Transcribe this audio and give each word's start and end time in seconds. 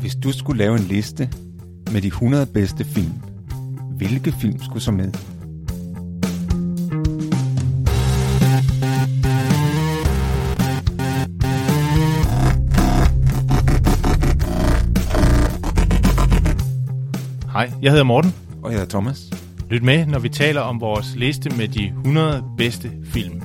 Hvis 0.00 0.14
du 0.14 0.32
skulle 0.32 0.58
lave 0.58 0.74
en 0.78 0.84
liste 0.84 1.30
med 1.92 2.02
de 2.02 2.06
100 2.06 2.46
bedste 2.46 2.84
film, 2.84 3.12
hvilke 3.96 4.32
film 4.32 4.62
skulle 4.62 4.82
så 4.82 4.90
med? 4.90 5.12
Hej, 17.52 17.72
jeg 17.82 17.90
hedder 17.90 18.04
Morten. 18.04 18.34
Og 18.62 18.70
jeg 18.70 18.80
hedder 18.80 18.90
Thomas. 18.90 19.30
Lyt 19.70 19.82
med, 19.82 20.06
når 20.06 20.18
vi 20.18 20.28
taler 20.28 20.60
om 20.60 20.80
vores 20.80 21.16
liste 21.16 21.50
med 21.56 21.68
de 21.68 21.86
100 21.86 22.54
bedste 22.56 22.90
film. 23.04 23.40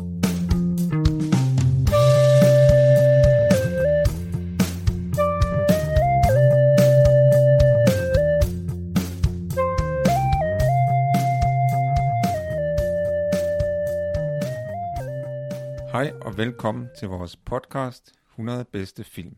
Hej 15.91 16.11
og 16.21 16.37
velkommen 16.37 16.89
til 16.99 17.07
vores 17.07 17.35
podcast 17.35 18.13
100 18.31 18.65
bedste 18.65 19.03
film. 19.03 19.35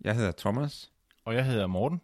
Jeg 0.00 0.14
hedder 0.14 0.32
Thomas. 0.38 0.92
Og 1.24 1.34
jeg 1.34 1.44
hedder 1.44 1.66
Morten. 1.66 2.00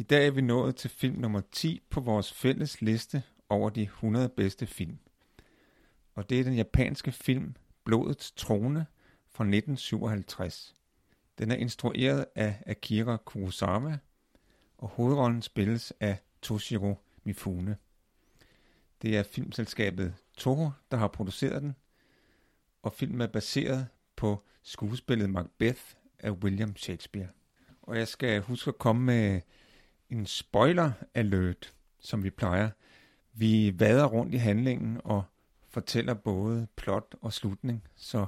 I 0.00 0.02
dag 0.02 0.26
er 0.26 0.30
vi 0.30 0.40
nået 0.40 0.76
til 0.76 0.90
film 0.90 1.16
nummer 1.16 1.40
10 1.52 1.80
på 1.90 2.00
vores 2.00 2.32
fælles 2.32 2.82
liste 2.82 3.22
over 3.48 3.70
de 3.70 3.82
100 3.82 4.28
bedste 4.28 4.66
film. 4.66 4.98
Og 6.14 6.30
det 6.30 6.40
er 6.40 6.44
den 6.44 6.54
japanske 6.54 7.12
film 7.12 7.54
Blodets 7.84 8.32
Trone 8.32 8.86
fra 9.28 9.44
1957. 9.44 10.74
Den 11.38 11.50
er 11.50 11.54
instrueret 11.54 12.26
af 12.34 12.62
Akira 12.66 13.16
Kurosawa, 13.16 13.98
og 14.78 14.88
hovedrollen 14.88 15.42
spilles 15.42 15.92
af 16.00 16.18
Toshiro 16.42 16.94
Mifune. 17.24 17.76
Det 19.02 19.16
er 19.16 19.22
filmselskabet 19.22 20.14
Toho, 20.36 20.70
der 20.90 20.96
har 20.96 21.08
produceret 21.08 21.62
den, 21.62 21.76
og 22.82 22.92
filmen 22.92 23.20
er 23.20 23.26
baseret 23.26 23.86
på 24.16 24.44
skuespillet 24.62 25.30
Macbeth 25.30 25.82
af 26.18 26.30
William 26.30 26.76
Shakespeare. 26.76 27.28
Og 27.82 27.98
jeg 27.98 28.08
skal 28.08 28.40
huske 28.40 28.68
at 28.68 28.78
komme 28.78 29.02
med 29.02 29.40
en 30.10 30.26
spoiler 30.26 30.92
alert, 31.14 31.74
som 32.00 32.24
vi 32.24 32.30
plejer. 32.30 32.70
Vi 33.32 33.80
vader 33.80 34.06
rundt 34.06 34.34
i 34.34 34.36
handlingen 34.36 35.00
og 35.04 35.24
fortæller 35.68 36.14
både 36.14 36.66
plot 36.76 37.14
og 37.20 37.32
slutning, 37.32 37.84
så 37.96 38.26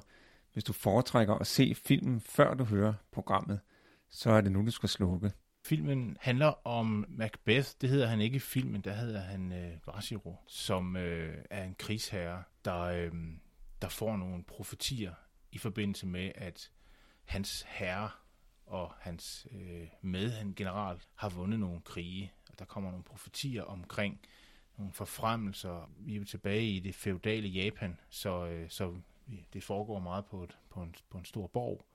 hvis 0.53 0.65
du 0.65 0.73
foretrækker 0.73 1.35
at 1.35 1.47
se 1.47 1.75
filmen, 1.75 2.21
før 2.21 2.55
du 2.55 2.65
hører 2.65 2.95
programmet, 3.13 3.61
så 4.11 4.31
er 4.31 4.41
det 4.41 4.53
nu, 4.53 4.67
du 4.67 4.71
skal 4.71 4.89
slukke. 4.89 5.33
Filmen 5.65 6.17
handler 6.21 6.67
om 6.67 7.05
Macbeth. 7.09 7.69
Det 7.81 7.89
hedder 7.89 8.07
han 8.07 8.21
ikke 8.21 8.37
i 8.37 8.39
filmen, 8.39 8.81
der 8.81 8.93
hedder 8.93 9.21
han 9.21 9.53
øh, 9.53 9.73
Vasiro, 9.87 10.37
som 10.47 10.97
øh, 10.97 11.45
er 11.51 11.65
en 11.65 11.75
krigsherre, 11.79 12.43
der, 12.65 12.81
øh, 12.81 13.13
der 13.83 13.89
får 13.89 14.17
nogle 14.17 14.45
profetier 14.45 15.13
i 15.53 15.59
forbindelse 15.59 16.07
med, 16.07 16.33
at 16.35 16.71
hans 17.25 17.65
herre 17.69 18.11
og 18.73 18.93
hans 19.01 19.47
øh, 19.51 19.89
medhen 20.01 20.55
general 20.55 21.01
har 21.15 21.29
vundet 21.29 21.61
nogle 21.61 21.81
krige, 21.81 22.33
og 22.51 22.59
der 22.59 22.65
kommer 22.65 22.91
nogle 22.91 23.05
profetier 23.05 23.63
omkring 23.63 24.21
nogle 24.77 24.93
forfremmelser. 24.93 25.91
Vi 25.99 26.13
er 26.15 26.19
jo 26.19 26.25
tilbage 26.25 26.71
i 26.71 26.81
det 26.81 26.95
feudale 26.95 27.49
Japan, 27.49 28.01
så, 28.09 28.47
øh, 28.47 28.71
så 28.71 28.95
det 29.53 29.63
foregår 29.63 29.99
meget 29.99 30.27
på, 30.27 30.45
et, 30.45 30.59
på, 30.71 30.83
en, 30.83 30.95
på 31.11 31.19
en 31.19 31.25
stor 31.25 31.47
borg, 31.47 31.87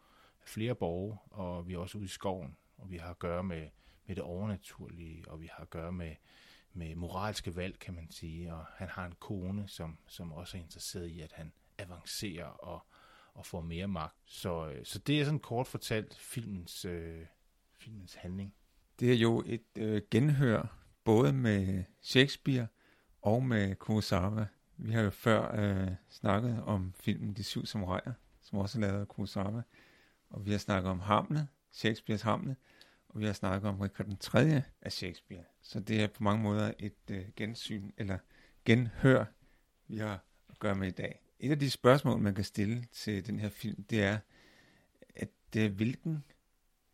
flere 0.46 0.76
borge, 0.76 1.18
og 1.32 1.68
vi 1.68 1.74
er 1.74 1.78
også 1.78 1.98
ude 1.98 2.06
i 2.06 2.08
skoven, 2.08 2.58
og 2.78 2.92
vi 2.92 2.98
har 2.98 3.10
at 3.10 3.20
gøre 3.20 3.44
med, 3.44 3.68
med 4.06 4.16
det 4.16 4.24
overnaturlige, 4.24 5.24
og 5.28 5.42
vi 5.42 5.50
har 5.54 5.62
at 5.62 5.70
gøre 5.70 5.92
med, 5.92 6.16
med 6.74 6.96
moralske 6.96 7.56
valg, 7.56 7.80
kan 7.80 7.94
man 7.94 8.12
sige, 8.12 8.54
og 8.54 8.66
han 8.76 8.88
har 8.88 9.06
en 9.06 9.16
kone, 9.20 9.68
som, 9.68 9.98
som 10.08 10.34
også 10.34 10.58
er 10.58 10.62
interesseret 10.62 11.08
i, 11.08 11.22
at 11.22 11.32
han 11.32 11.52
avancerer 11.78 12.46
og, 12.46 12.86
og 13.38 13.46
får 13.46 13.62
mere 13.62 13.88
magt. 13.88 14.16
Så, 14.26 14.70
øh, 14.70 14.86
så 14.86 15.00
det 15.00 15.22
er 15.22 15.26
sådan 15.26 15.40
kort 15.40 15.68
fortalt 15.68 16.16
filmens, 16.16 16.86
øh, 16.86 17.26
filmens 17.74 18.16
handling. 18.16 18.54
Det 19.00 19.12
er 19.12 19.16
jo 19.16 19.44
et 19.46 19.78
øh, 19.78 20.02
genhør 20.12 20.78
både 21.04 21.34
med 21.34 21.84
Shakespeare 22.02 22.68
og 23.22 23.44
med 23.44 23.76
Kurosawa. 23.76 24.46
Vi 24.78 24.92
har 24.92 25.02
jo 25.02 25.10
før 25.10 25.56
øh, 25.56 25.92
snakket 26.10 26.64
om 26.64 26.94
filmen 27.00 27.34
De 27.34 27.44
Syv 27.44 27.66
Samuraier, 27.66 28.14
som 28.42 28.60
også 28.60 28.80
er 28.80 28.82
lavet 28.82 29.02
af 29.02 29.08
Kurosawa. 29.08 29.62
Og 30.30 30.46
vi 30.46 30.52
har 30.52 30.58
snakket 30.58 30.92
om 30.92 31.00
Hamlet, 31.00 31.48
Shakespeares 31.72 32.22
Hamlet, 32.22 32.56
og 33.10 33.20
vi 33.20 33.26
har 33.26 33.34
snakket 33.34 33.70
om 33.70 33.80
Richard 33.80 34.08
den 34.08 34.18
3. 34.18 34.64
af 34.82 34.92
Shakespeare. 34.92 35.44
Så 35.62 35.80
det 35.80 36.04
er 36.04 36.08
på 36.08 36.24
mange 36.24 36.44
måder 36.44 36.74
et 36.80 37.12
øh, 37.12 37.26
gensyn, 37.36 37.92
eller 37.98 38.18
genhør, 38.66 39.26
vi 39.88 39.98
har 39.98 40.24
at 40.50 40.60
gøre 40.60 40.76
med 40.76 40.88
i 40.88 40.92
dag. 40.92 41.27
Et 41.40 41.52
af 41.52 41.60
de 41.60 41.70
spørgsmål, 41.70 42.20
man 42.20 42.36
kan 42.36 42.44
stille 42.44 42.84
til 42.92 43.28
den 43.28 43.40
her 43.40 43.50
film, 43.50 43.84
det 43.84 44.04
er, 44.04 44.20
at 45.16 45.30
er, 45.56 45.70
hvilken 45.70 46.24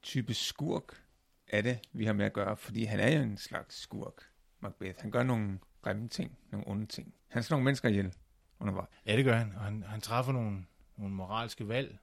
type 0.02 0.34
skurk 0.34 1.04
er 1.48 1.62
det, 1.62 1.80
vi 1.94 2.06
har 2.06 2.14
med 2.14 2.26
at 2.26 2.34
gøre, 2.34 2.58
fordi 2.58 2.84
han 2.84 3.00
er 3.00 3.16
jo 3.16 3.22
en 3.22 3.38
slags 3.38 3.76
skurk, 3.76 4.30
Macbeth. 4.60 5.02
Han 5.02 5.12
gør 5.12 5.24
nogle 5.24 5.60
grimme 5.82 6.08
ting, 6.08 6.38
nogle 6.52 6.68
onde 6.68 6.86
ting. 6.86 7.14
Han 7.28 7.44
slår 7.44 7.56
nogle 7.58 7.66
mennesker 7.66 7.90
ihjel 7.90 8.14
undervejs. 8.60 8.90
Ja, 9.06 9.18
det 9.18 9.26
gør 9.26 9.36
han, 9.36 9.54
og 9.56 9.62
han, 9.62 9.84
han 9.84 10.02
træffer 10.02 10.32
nogle, 10.32 10.66
nogle 10.98 11.16
moralske 11.16 11.68
valg. 11.68 11.98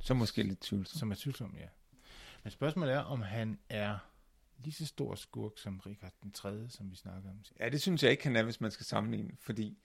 Så 0.00 0.14
måske 0.14 0.42
lidt 0.42 0.60
tvivlsomt. 0.60 0.98
Som 0.98 1.10
er 1.10 1.14
tvivlsomt, 1.14 1.58
ja. 1.58 1.68
Men 2.42 2.50
spørgsmålet 2.50 2.94
er, 2.94 2.98
om 2.98 3.22
han 3.22 3.58
er 3.68 3.98
lige 4.58 4.74
så 4.74 4.86
stor 4.86 5.14
skurk 5.14 5.52
som 5.56 5.80
Richard 5.80 6.12
den 6.22 6.32
3., 6.32 6.68
som 6.68 6.90
vi 6.90 6.96
snakker 6.96 7.30
om. 7.30 7.44
Ja, 7.60 7.68
det 7.68 7.82
synes 7.82 8.02
jeg 8.02 8.10
ikke, 8.10 8.24
han 8.24 8.36
er, 8.36 8.42
hvis 8.42 8.60
man 8.60 8.70
skal 8.70 8.86
sammenligne, 8.86 9.30
fordi 9.40 9.78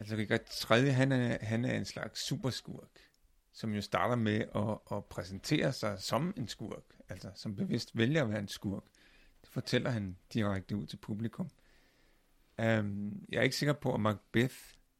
altså 0.00 0.16
Richard 0.16 0.40
3., 0.50 0.90
han 0.90 1.12
er, 1.12 1.38
han 1.40 1.64
er 1.64 1.76
en 1.76 1.84
slags 1.84 2.20
superskurk, 2.26 2.90
som 3.52 3.74
jo 3.74 3.80
starter 3.80 4.16
med 4.16 4.44
at, 4.54 4.96
at 4.96 5.04
præsentere 5.04 5.72
sig 5.72 6.00
som 6.00 6.34
en 6.36 6.48
skurk, 6.48 6.84
altså 7.08 7.30
som 7.34 7.56
bevidst 7.56 7.98
vælger 7.98 8.22
at 8.22 8.30
være 8.30 8.38
en 8.38 8.48
skurk. 8.48 8.84
Det 9.40 9.48
fortæller 9.48 9.90
han 9.90 10.16
direkte 10.32 10.76
ud 10.76 10.86
til 10.86 10.96
publikum. 10.96 11.50
Um, 12.58 13.22
jeg 13.28 13.38
er 13.38 13.42
ikke 13.42 13.56
sikker 13.56 13.72
på, 13.72 13.94
at 13.94 14.00
Macbeth 14.00 14.54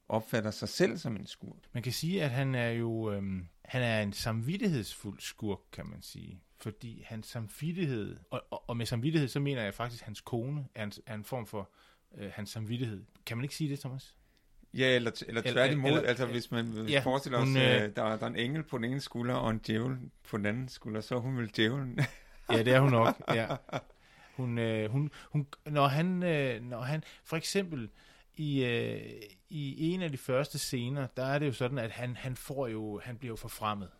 opfatter 0.08 0.50
sig 0.50 0.68
selv 0.68 0.98
som 0.98 1.16
en 1.16 1.26
skurk. 1.26 1.58
Man 1.72 1.82
kan 1.82 1.92
sige, 1.92 2.22
at 2.22 2.30
han 2.30 2.54
er 2.54 2.68
jo 2.68 3.12
øhm, 3.12 3.48
han 3.68 3.82
er 3.82 4.02
en 4.02 4.12
samvittighedsfuld 4.12 5.20
skurk, 5.20 5.58
kan 5.72 5.86
man 5.86 6.02
sige. 6.02 6.42
Fordi 6.56 7.02
hans 7.06 7.26
samvittighed, 7.26 8.16
og, 8.30 8.42
og, 8.50 8.68
og 8.68 8.76
med 8.76 8.86
samvittighed, 8.86 9.28
så 9.28 9.40
mener 9.40 9.62
jeg 9.62 9.74
faktisk, 9.74 10.02
at 10.02 10.04
hans 10.04 10.20
kone 10.20 10.68
er 10.74 10.84
en, 10.84 10.92
er 11.06 11.14
en 11.14 11.24
form 11.24 11.46
for 11.46 11.70
øh, 12.14 12.30
hans 12.32 12.50
samvittighed. 12.50 13.04
Kan 13.26 13.36
man 13.36 13.44
ikke 13.44 13.56
sige 13.56 13.70
det, 13.70 13.80
Thomas? 13.80 14.16
Ja, 14.78 14.94
eller, 14.94 15.22
eller 15.28 15.42
tværtimod, 15.42 15.90
eller, 15.90 16.08
altså 16.08 16.26
hvis 16.26 16.50
man 16.50 16.86
ja, 16.88 17.00
forestiller 17.00 17.38
hun, 17.38 17.56
os, 17.56 17.62
øh, 17.62 17.74
øh, 17.74 17.80
der, 17.80 17.88
der 17.90 18.04
er 18.04 18.26
en 18.26 18.36
engel 18.36 18.62
på 18.62 18.76
den 18.76 18.84
ene 18.84 19.00
skulder 19.00 19.34
og 19.34 19.50
en 19.50 19.58
djævel 19.66 19.96
på 20.30 20.36
den 20.36 20.46
anden 20.46 20.68
skulder, 20.68 21.00
så 21.00 21.14
er 21.14 21.18
hun 21.18 21.36
vel 21.36 21.50
djævlen. 21.56 21.98
ja, 22.50 22.62
det 22.62 22.74
er 22.74 22.80
hun 22.80 22.90
nok, 22.90 23.16
ja. 23.34 23.56
Hun, 24.36 24.58
øh, 24.58 24.90
hun, 24.90 25.10
hun, 25.30 25.46
når, 25.66 25.86
han, 25.86 26.22
øh, 26.22 26.62
når 26.62 26.80
han, 26.80 27.04
for 27.24 27.36
eksempel 27.36 27.90
i, 28.36 28.64
øh, 28.64 29.22
i 29.48 29.90
en 29.90 30.02
af 30.02 30.10
de 30.10 30.18
første 30.18 30.58
scener, 30.58 31.06
der 31.06 31.24
er 31.24 31.38
det 31.38 31.46
jo 31.46 31.52
sådan, 31.52 31.78
at 31.78 31.90
han, 31.90 32.16
han 32.16 32.36
får 32.36 32.66
jo, 32.66 33.00
han 33.04 33.18
bliver 33.18 33.32
jo 33.32 33.36
forfremmet. 33.36 33.90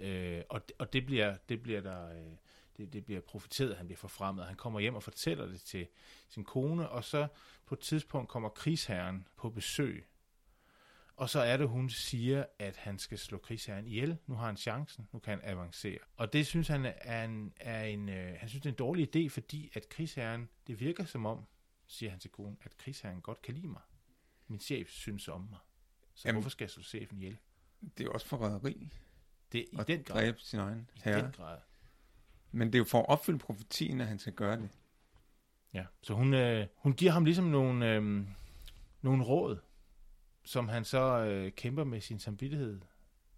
Øh, 0.00 0.42
og, 0.48 0.60
og 0.78 0.92
det 0.92 1.06
bliver, 1.06 1.36
det 1.48 1.62
bliver 1.62 1.80
der, 1.80 2.08
øh, 2.08 2.32
det, 2.76 2.92
det 2.92 3.04
bliver 3.04 3.20
profeteret, 3.20 3.70
at 3.70 3.76
han 3.76 3.86
bliver 3.86 3.98
forfremmet. 3.98 4.44
Han 4.44 4.56
kommer 4.56 4.80
hjem 4.80 4.94
og 4.94 5.02
fortæller 5.02 5.46
det 5.46 5.60
til 5.60 5.86
sin 6.28 6.44
kone, 6.44 6.88
og 6.88 7.04
så 7.04 7.26
på 7.66 7.74
et 7.74 7.78
tidspunkt 7.78 8.28
kommer 8.28 8.48
krigsherren 8.48 9.26
på 9.36 9.50
besøg. 9.50 10.06
Og 11.16 11.30
så 11.30 11.40
er 11.40 11.56
det, 11.56 11.68
hun 11.68 11.90
siger, 11.90 12.44
at 12.58 12.76
han 12.76 12.98
skal 12.98 13.18
slå 13.18 13.38
krigsherren 13.38 13.86
ihjel. 13.86 14.18
Nu 14.26 14.34
har 14.34 14.46
han 14.46 14.56
chancen, 14.56 15.08
nu 15.12 15.18
kan 15.18 15.30
han 15.30 15.50
avancere. 15.50 15.98
Og 16.16 16.32
det 16.32 16.46
synes 16.46 16.68
han 16.68 16.84
er 16.84 17.24
en, 17.24 17.52
er 17.56 17.84
en, 17.84 18.08
øh, 18.08 18.36
han 18.38 18.48
synes, 18.48 18.62
det 18.62 18.68
er 18.68 18.72
en 18.72 18.76
dårlig 18.76 19.16
idé, 19.16 19.28
fordi 19.28 19.70
at 19.74 19.88
krigsherren, 19.88 20.48
det 20.66 20.80
virker 20.80 21.04
som 21.04 21.26
om, 21.26 21.46
siger 21.86 22.10
han 22.10 22.18
til 22.18 22.30
konen, 22.30 22.58
at 22.62 22.76
krigsherren 22.76 23.20
godt 23.20 23.42
kan 23.42 23.54
lide 23.54 23.68
mig. 23.68 23.80
Min 24.48 24.60
chef 24.60 24.88
synes 24.90 25.28
om 25.28 25.40
mig. 25.40 25.58
Så 26.14 26.28
Jamen, 26.28 26.36
hvorfor 26.36 26.50
skal 26.50 26.64
jeg 26.64 26.70
slå 26.70 26.82
chefen 26.82 27.18
ihjel? 27.18 27.36
Det 27.80 28.00
er 28.00 28.04
jo 28.04 28.12
også 28.12 28.26
forræderi. 28.26 28.92
Det 29.52 29.60
er 29.72 29.80
i 29.80 29.84
den 29.84 30.02
grad. 30.02 30.16
dræbe 30.16 30.40
sin 30.40 30.58
egen 30.58 30.90
I 30.96 31.00
herre. 31.04 31.22
den 31.22 31.32
grad. 31.32 31.58
Men 32.52 32.68
det 32.68 32.74
er 32.74 32.78
jo 32.78 32.84
for 32.84 32.98
at 32.98 33.08
opfylde 33.08 33.38
profetien, 33.38 34.00
at 34.00 34.06
han 34.06 34.18
skal 34.18 34.32
gøre 34.32 34.56
det. 34.56 34.68
Ja, 35.72 35.84
så 36.02 36.14
hun, 36.14 36.34
øh, 36.34 36.66
hun 36.76 36.92
giver 36.92 37.12
ham 37.12 37.24
ligesom 37.24 37.44
nogle, 37.44 37.94
øh, 37.94 38.26
nogle 39.02 39.24
råd, 39.24 39.58
som 40.46 40.68
han 40.68 40.84
så 40.84 41.24
øh, 41.24 41.52
kæmper 41.52 41.84
med 41.84 42.00
sin 42.00 42.18
samvittighed, 42.18 42.80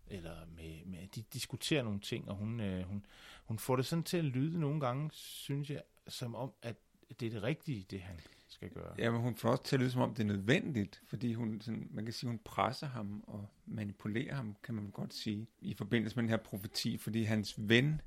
eller 0.06 0.36
med, 0.56 0.84
med 0.84 1.06
de 1.14 1.22
diskuterer 1.22 1.82
nogle 1.82 2.00
ting, 2.00 2.28
og 2.28 2.36
hun, 2.36 2.60
øh, 2.60 2.84
hun, 2.84 3.06
hun 3.44 3.58
får 3.58 3.76
det 3.76 3.86
sådan 3.86 4.02
til 4.02 4.16
at 4.16 4.24
lyde 4.24 4.60
nogle 4.60 4.80
gange, 4.80 5.10
synes 5.12 5.70
jeg, 5.70 5.82
som 6.08 6.34
om, 6.34 6.52
at, 6.62 6.76
det 7.20 7.26
er 7.26 7.30
det 7.30 7.42
rigtige, 7.42 7.86
det 7.90 8.00
han 8.00 8.20
skal 8.48 8.70
gøre. 8.70 8.94
Ja, 8.98 9.10
men 9.10 9.20
hun 9.20 9.34
får 9.34 9.48
også 9.50 9.64
til 9.64 9.76
at 9.76 9.80
lyde, 9.80 9.90
som 9.90 10.02
om 10.02 10.14
det 10.14 10.22
er 10.22 10.26
nødvendigt, 10.26 11.02
fordi 11.06 11.34
hun, 11.34 11.60
sådan, 11.60 11.88
man 11.90 12.04
kan 12.04 12.14
sige, 12.14 12.28
hun 12.28 12.38
presser 12.44 12.86
ham 12.86 13.24
og 13.26 13.48
manipulerer 13.66 14.34
ham, 14.34 14.56
kan 14.62 14.74
man 14.74 14.90
godt 14.90 15.14
sige, 15.14 15.46
i 15.60 15.74
forbindelse 15.74 16.16
med 16.16 16.22
den 16.22 16.30
her 16.30 16.36
profeti, 16.36 16.98
fordi 16.98 17.22
hans 17.22 17.54
ven 17.58 18.00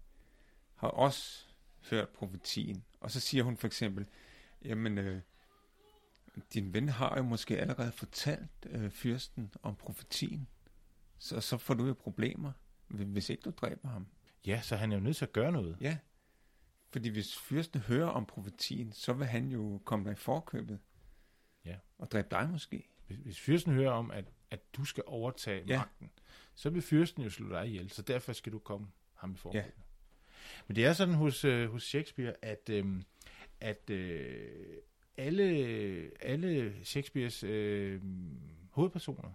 har 0.76 0.88
også 0.88 1.46
hørt 1.90 2.10
profetien. 2.10 2.84
Og 3.00 3.12
så 3.12 3.20
siger 3.20 3.44
hun 3.44 3.58
for 3.58 3.68
eksempel, 3.68 4.06
jamen, 4.66 4.98
øh, 4.98 5.22
din 6.54 6.74
ven 6.74 6.90
har 6.90 7.18
jo 7.18 7.24
måske 7.24 7.58
allerede 7.60 7.92
fortalt 7.92 8.52
øh, 8.70 8.92
fyrsten 8.92 9.54
om 9.64 9.76
profetien, 9.76 10.48
så, 11.18 11.42
så 11.42 11.58
får 11.58 11.74
du 11.74 11.88
jo 11.88 11.94
problemer, 11.94 12.52
hvis 12.88 13.30
ikke 13.30 13.42
du 13.42 13.50
dræber 13.50 13.90
ham. 13.90 14.08
Ja, 14.46 14.62
så 14.62 14.76
han 14.76 14.92
er 14.92 14.96
jo 14.96 15.02
nødt 15.04 15.18
til 15.18 15.26
at 15.26 15.34
gøre 15.34 15.52
noget. 15.52 15.78
Ja, 15.82 15.98
fordi 16.90 17.10
hvis 17.10 17.38
fyrsten 17.38 17.80
hører 17.80 18.08
om 18.08 18.26
profetien, 18.26 18.92
så 18.92 19.14
vil 19.14 19.28
han 19.28 19.48
jo 19.48 19.82
komme 19.86 20.06
dig 20.06 20.12
i 20.12 20.16
forkøbet. 20.16 20.80
Ja. 21.66 21.76
Og 21.98 22.12
dræbe 22.12 22.28
dig 22.32 22.50
måske. 22.50 22.90
Hvis, 23.08 23.18
hvis 23.18 23.40
fyrsten 23.40 23.74
hører 23.74 23.92
om, 23.92 24.12
at, 24.12 24.26
at 24.52 24.76
du 24.76 24.86
skal 24.86 25.04
overtage 25.08 25.64
Ja. 25.68 25.78
magten, 25.78 26.10
så 26.56 26.70
vil 26.70 26.82
fyrsten 26.82 27.24
jo 27.24 27.30
slå 27.30 27.50
dig 27.50 27.68
ihjel, 27.68 27.92
så 27.92 28.02
derfor 28.02 28.34
skal 28.34 28.52
du 28.52 28.60
komme 28.60 28.88
ham 29.14 29.32
i 29.32 29.36
forkøbet. 29.36 29.66
Ja. 29.66 29.72
Men 30.68 30.76
det 30.76 30.86
er 30.86 30.94
sådan 30.94 31.14
hos, 31.16 31.46
øh, 31.46 31.72
hos 31.72 31.84
Shakespeare, 31.84 32.34
at, 32.42 32.70
øh, 32.70 33.02
at 33.60 33.90
øh, 33.90 34.78
alle, 35.18 35.44
alle 36.22 36.86
Shakespeares 36.86 37.44
øh, 37.44 38.02
hovedpersoner 38.72 39.34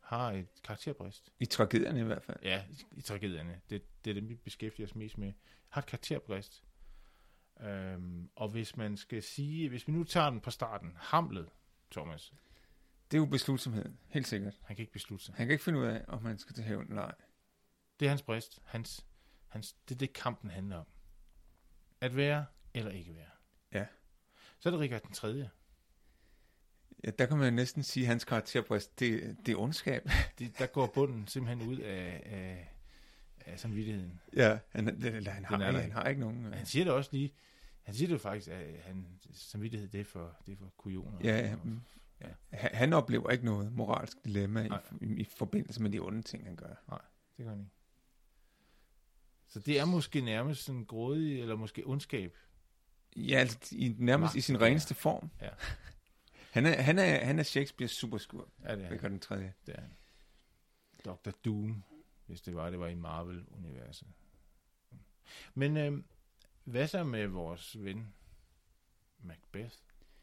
har 0.00 0.32
et 0.32 0.48
karakterbrist. 0.64 1.32
I 1.40 1.46
tragedierne 1.46 2.00
i 2.00 2.02
hvert 2.04 2.22
fald. 2.22 2.36
Ja, 2.42 2.64
i, 2.70 2.84
i 2.96 3.00
tragedierne. 3.00 3.60
Det, 3.70 4.04
det 4.04 4.10
er 4.10 4.14
dem, 4.14 4.28
vi 4.28 4.34
beskæftiger 4.34 4.86
os 4.86 4.94
mest 4.94 5.18
med. 5.18 5.32
Har 5.68 5.80
et 5.80 5.86
karakterbrist. 5.86 6.64
Øhm, 7.60 8.30
og 8.36 8.48
hvis 8.48 8.76
man 8.76 8.96
skal 8.96 9.22
sige, 9.22 9.68
hvis 9.68 9.86
vi 9.88 9.92
nu 9.92 10.04
tager 10.04 10.30
den 10.30 10.40
på 10.40 10.50
starten, 10.50 10.92
Hamlet, 10.96 11.48
Thomas, 11.90 12.32
Det 13.10 13.16
er 13.16 13.20
jo 13.20 13.26
beslutsomheden, 13.26 13.98
helt 14.08 14.26
sikkert. 14.26 14.54
han 14.64 14.76
kan 14.76 14.82
ikke 14.82 14.92
beslutte 14.92 15.24
sig. 15.24 15.34
Han 15.34 15.46
kan 15.46 15.52
ikke 15.52 15.64
finde 15.64 15.78
ud 15.78 15.84
af, 15.84 16.04
om 16.08 16.24
han 16.24 16.38
skal 16.38 16.54
til 16.54 16.64
hævn 16.64 16.88
eller 16.88 17.02
ej. 17.02 17.14
Det 18.00 18.06
er 18.06 18.10
hans 18.10 18.22
brist. 18.22 18.58
Hans, 18.64 19.06
hans, 19.48 19.72
det 19.72 19.94
er 19.94 19.98
det, 19.98 20.12
kampen 20.12 20.50
handler 20.50 20.76
om. 20.76 20.86
At 22.00 22.16
være 22.16 22.46
eller 22.74 22.90
ikke 22.90 23.14
være. 23.14 23.30
Ja. 23.72 23.86
Så 24.58 24.68
er 24.68 24.70
det 24.70 24.80
Richard 24.80 25.02
den 25.02 25.12
3. 25.12 25.48
Ja, 27.04 27.10
der 27.10 27.26
kan 27.26 27.36
man 27.38 27.52
næsten 27.54 27.82
sige, 27.82 28.04
at 28.04 28.08
hans 28.08 28.24
karakterbrist, 28.24 29.00
det, 29.00 29.36
det 29.46 29.52
er 29.52 29.56
ondskab. 29.56 30.08
Det, 30.38 30.58
der 30.58 30.66
går 30.66 30.86
bunden 30.86 31.26
simpelthen 31.26 31.68
ud 31.68 31.78
af, 31.78 32.22
af, 32.24 32.68
af 33.40 33.60
samvittigheden. 33.60 34.20
Ja, 34.36 34.58
han, 34.68 34.86
han, 35.02 35.44
har, 35.44 35.56
Den 35.56 35.68
ikke, 35.68 35.80
han 35.80 35.92
har 35.92 36.04
ikke 36.08 36.20
nogen... 36.20 36.46
øh, 36.46 36.52
Han 36.52 36.66
siger 36.66 36.84
det 36.84 36.94
også 36.94 37.10
lige, 37.12 37.32
han 37.82 37.94
siger 37.94 38.08
det 38.08 38.12
jo 38.12 38.18
faktisk, 38.18 38.48
at 38.48 38.80
han, 38.82 39.06
samvittighed, 39.32 39.88
det 39.88 40.00
er 40.00 40.04
for, 40.04 40.36
det 40.46 40.52
er 40.52 40.56
for 40.56 40.72
kujoner. 40.76 41.18
Ja, 41.24 41.56
ja. 42.20 42.28
Han, 42.52 42.70
han 42.74 42.92
oplever 42.92 43.30
ikke 43.30 43.44
noget 43.44 43.72
moralsk 43.72 44.24
dilemma 44.24 44.62
i, 44.64 44.68
Nej. 44.68 44.82
i, 45.00 45.06
i 45.06 45.24
forbindelse 45.24 45.82
med 45.82 45.90
de 45.90 45.98
onde 45.98 46.22
ting, 46.22 46.46
han 46.46 46.56
gør. 46.56 46.68
Det 47.36 47.44
gør 47.44 47.50
han 47.50 47.58
ikke. 47.60 47.70
Så 49.48 49.60
det 49.60 49.78
er 49.78 49.84
måske 49.84 50.20
nærmest 50.20 50.64
sådan 50.64 50.84
grådig, 50.84 51.40
eller 51.40 51.56
måske 51.56 51.82
ondskab. 51.86 52.36
Ja, 53.16 53.48
i, 53.72 53.94
nærmest 53.98 54.34
i 54.34 54.36
Magt, 54.36 54.44
sin 54.44 54.56
ja. 54.56 54.62
reneste 54.62 54.94
form. 54.94 55.30
Ja. 55.40 55.50
Han 56.52 56.66
er, 56.66 56.82
han 56.82 56.98
er, 56.98 57.24
han 57.24 57.38
er 57.38 57.42
Shakespeares 57.42 57.90
superskurk, 57.90 58.48
Ja, 58.64 58.76
det 58.76 58.84
er, 58.84 58.90
Richard 58.90 59.10
den 59.10 59.20
3. 59.20 59.36
det 59.36 59.52
er 59.66 59.80
han. 59.80 59.90
Dr. 61.04 61.30
Doom, 61.44 61.84
hvis 62.26 62.40
det 62.40 62.54
var, 62.54 62.70
det 62.70 62.80
var 62.80 62.86
i 62.86 62.94
Marvel-universet. 62.94 64.08
Men 65.54 65.76
øh, 65.76 66.02
hvad 66.64 66.88
så 66.88 67.04
med 67.04 67.26
vores 67.26 67.84
ven 67.84 68.14
Macbeth? 69.18 69.76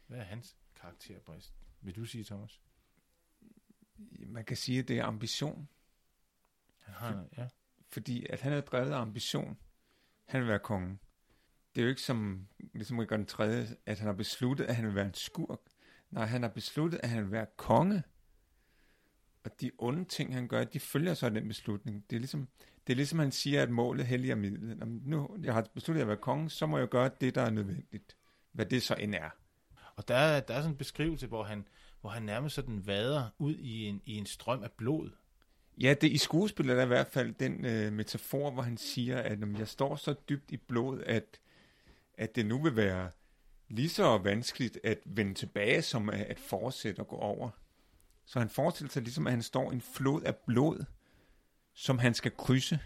Hvad 0.06 0.18
er 0.18 0.22
hans 0.24 0.56
karakterbrist? 0.80 1.54
Vil 1.80 1.96
du 1.96 2.04
sige, 2.04 2.24
Thomas? 2.24 2.60
Man 4.26 4.44
kan 4.44 4.56
sige, 4.56 4.78
at 4.78 4.88
det 4.88 4.98
er 4.98 5.04
ambition, 5.04 5.68
Han 6.78 6.94
har, 6.94 7.26
ja. 7.36 7.48
fordi 7.88 8.26
at 8.30 8.40
han 8.40 8.52
er 8.52 8.60
drevet 8.60 8.92
af 8.92 8.98
ambition. 8.98 9.58
Han 10.24 10.40
vil 10.40 10.48
være 10.48 10.58
kongen. 10.58 11.00
Det 11.74 11.80
er 11.80 11.84
jo 11.84 11.88
ikke 11.88 12.02
som, 12.02 12.46
ligesom 12.74 12.98
Richard 12.98 13.18
den 13.18 13.26
3., 13.26 13.66
at 13.86 13.98
han 13.98 14.06
har 14.06 14.12
besluttet, 14.12 14.64
at 14.64 14.76
han 14.76 14.86
vil 14.86 14.94
være 14.94 15.06
en 15.06 15.14
skurk. 15.14 15.60
Nej, 16.10 16.24
han 16.26 16.42
har 16.42 16.48
besluttet, 16.50 17.00
at 17.02 17.08
han 17.08 17.22
vil 17.24 17.30
være 17.32 17.46
konge. 17.56 18.02
Og 19.44 19.50
de 19.60 19.70
onde 19.78 20.04
ting, 20.04 20.34
han 20.34 20.48
gør, 20.48 20.64
de 20.64 20.80
følger 20.80 21.14
så 21.14 21.30
den 21.30 21.48
beslutning. 21.48 22.04
Det 22.10 22.16
er 22.16 22.20
ligesom, 22.20 22.48
det 22.86 22.92
er 22.92 22.96
ligesom 22.96 23.18
han 23.18 23.32
siger, 23.32 23.62
at 23.62 23.70
målet 23.70 24.06
helliger 24.06 24.34
midlet. 24.34 24.78
Jamen, 24.80 25.02
Nu, 25.04 25.36
jeg 25.42 25.54
har 25.54 25.66
besluttet 25.74 26.00
at 26.02 26.08
være 26.08 26.16
konge, 26.16 26.50
så 26.50 26.66
må 26.66 26.78
jeg 26.78 26.88
gøre 26.88 27.10
det, 27.20 27.34
der 27.34 27.42
er 27.42 27.50
nødvendigt. 27.50 28.16
Hvad 28.52 28.66
det 28.66 28.82
så 28.82 28.94
end 28.94 29.14
er. 29.14 29.30
Og 29.96 30.08
der, 30.08 30.14
er- 30.16 30.40
der 30.40 30.54
er 30.54 30.58
sådan 30.58 30.70
en 30.70 30.76
beskrivelse, 30.78 31.26
hvor 31.26 31.42
han, 31.42 31.68
hvor 32.00 32.10
han 32.10 32.22
nærmest 32.22 32.54
sådan 32.54 32.86
vader 32.86 33.28
ud 33.38 33.54
i 33.54 33.84
en, 33.84 34.00
i 34.04 34.14
en 34.16 34.26
strøm 34.26 34.62
af 34.62 34.70
blod. 34.72 35.10
Ja, 35.80 35.94
det 36.00 36.12
i 36.12 36.18
skuespillet 36.18 36.72
er 36.72 36.76
der 36.76 36.84
i 36.84 36.86
hvert 36.86 37.06
fald 37.06 37.34
den 37.34 37.64
øh, 37.64 37.92
metafor, 37.92 38.50
hvor 38.50 38.62
han 38.62 38.76
siger, 38.76 39.18
at 39.18 39.42
om 39.42 39.56
jeg 39.56 39.68
står 39.68 39.96
så 39.96 40.14
dybt 40.28 40.52
i 40.52 40.56
blod, 40.56 41.02
at, 41.06 41.40
at 42.18 42.36
det 42.36 42.46
nu 42.46 42.62
vil 42.62 42.76
være 42.76 43.10
lige 43.68 43.88
så 43.88 44.18
vanskeligt 44.18 44.78
at 44.84 44.98
vende 45.04 45.34
tilbage, 45.34 45.82
som 45.82 46.10
at, 46.10 46.40
fortsætte 46.40 47.00
og 47.00 47.08
gå 47.08 47.16
over. 47.16 47.50
Så 48.24 48.38
han 48.38 48.48
forestiller 48.48 48.90
sig 48.90 49.02
ligesom, 49.02 49.26
at 49.26 49.32
han 49.32 49.42
står 49.42 49.70
i 49.70 49.74
en 49.74 49.80
flod 49.80 50.22
af 50.22 50.36
blod, 50.36 50.84
som 51.72 51.98
han 51.98 52.14
skal 52.14 52.36
krydse. 52.36 52.78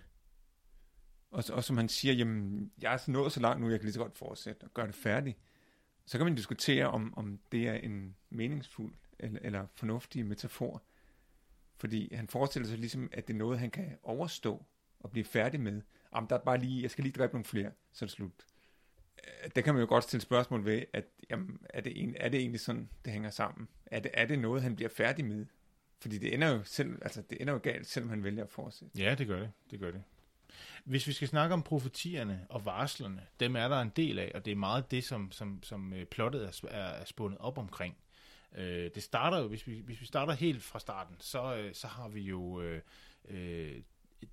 Og, 1.30 1.44
og 1.52 1.64
som 1.64 1.76
han 1.76 1.88
siger, 1.88 2.14
jamen, 2.14 2.72
jeg 2.82 2.94
er 2.94 3.10
nået 3.10 3.32
så 3.32 3.40
langt 3.40 3.60
nu, 3.60 3.70
jeg 3.70 3.78
kan 3.78 3.84
lige 3.84 3.94
så 3.94 4.00
godt 4.00 4.18
fortsætte 4.18 4.64
og 4.64 4.74
gøre 4.74 4.86
det 4.86 4.94
færdigt. 4.94 5.38
Så 6.06 6.18
kan 6.18 6.24
man 6.24 6.34
diskutere, 6.34 6.86
om, 6.86 7.14
om 7.16 7.38
det 7.52 7.68
er 7.68 7.74
en 7.74 8.16
meningsfuld 8.30 8.94
eller, 9.18 9.40
eller 9.42 9.66
fornuftig 9.74 10.26
metafor. 10.26 10.82
Fordi 11.76 12.14
han 12.14 12.28
forestiller 12.28 12.68
sig 12.68 12.78
ligesom, 12.78 13.08
at 13.12 13.28
det 13.28 13.34
er 13.34 13.38
noget, 13.38 13.58
han 13.58 13.70
kan 13.70 13.98
overstå 14.02 14.64
og 15.00 15.10
blive 15.10 15.24
færdig 15.24 15.60
med. 15.60 15.82
Jamen, 16.14 16.30
der 16.30 16.36
er 16.36 16.44
bare 16.44 16.58
lige, 16.58 16.82
jeg 16.82 16.90
skal 16.90 17.04
lige 17.04 17.12
dræbe 17.12 17.32
nogle 17.32 17.44
flere, 17.44 17.72
så 17.92 18.04
er 18.04 18.06
det 18.06 18.14
slut. 18.14 18.46
Øh, 19.24 19.50
der 19.56 19.62
kan 19.62 19.74
man 19.74 19.80
jo 19.80 19.88
godt 19.88 20.04
stille 20.04 20.22
spørgsmål 20.22 20.64
ved, 20.64 20.82
at 20.92 21.04
jamen, 21.30 21.58
er, 21.70 21.80
det 21.80 22.02
en, 22.02 22.14
er 22.18 22.28
det 22.28 22.40
egentlig 22.40 22.60
sådan, 22.60 22.88
det 23.04 23.12
hænger 23.12 23.30
sammen? 23.30 23.68
Er 23.86 24.00
det, 24.00 24.10
er 24.14 24.26
det 24.26 24.38
noget, 24.38 24.62
han 24.62 24.76
bliver 24.76 24.88
færdig 24.88 25.24
med? 25.24 25.46
Fordi 26.00 26.18
det 26.18 26.34
ender 26.34 26.48
jo 26.48 26.64
selv, 26.64 26.98
altså 27.02 27.22
det 27.30 27.40
ender 27.40 27.52
jo 27.52 27.60
galt, 27.62 27.86
selvom 27.86 28.10
han 28.10 28.24
vælger 28.24 28.44
at 28.44 28.50
fortsætte. 28.50 28.98
Ja, 28.98 29.14
det 29.14 29.26
gør 29.26 29.38
det. 29.38 29.50
Det 29.70 29.80
gør 29.80 29.90
det. 29.90 30.02
Hvis 30.84 31.06
vi 31.06 31.12
skal 31.12 31.28
snakke 31.28 31.52
om 31.52 31.62
profetierne 31.62 32.46
og 32.48 32.64
varslerne, 32.64 33.26
dem 33.40 33.56
er 33.56 33.68
der 33.68 33.80
en 33.80 33.92
del 33.96 34.18
af, 34.18 34.32
og 34.34 34.44
det 34.44 34.50
er 34.50 34.56
meget 34.56 34.90
det, 34.90 35.04
som, 35.04 35.32
som, 35.32 35.62
som 35.62 35.92
øh, 35.92 36.04
plottet 36.04 36.44
er, 36.44 36.68
er, 36.68 36.78
er 36.78 37.04
spundet 37.04 37.38
op 37.38 37.58
omkring. 37.58 37.96
Øh, 38.56 38.90
det 38.94 39.02
starter 39.02 39.38
jo, 39.38 39.48
hvis 39.48 39.66
vi, 39.66 39.80
hvis 39.80 40.00
vi 40.00 40.06
starter 40.06 40.32
helt 40.32 40.62
fra 40.62 40.78
starten, 40.78 41.16
så, 41.20 41.56
øh, 41.56 41.74
så 41.74 41.86
har 41.86 42.08
vi 42.08 42.20
jo 42.20 42.60
øh, 42.60 42.80
øh, 43.28 43.82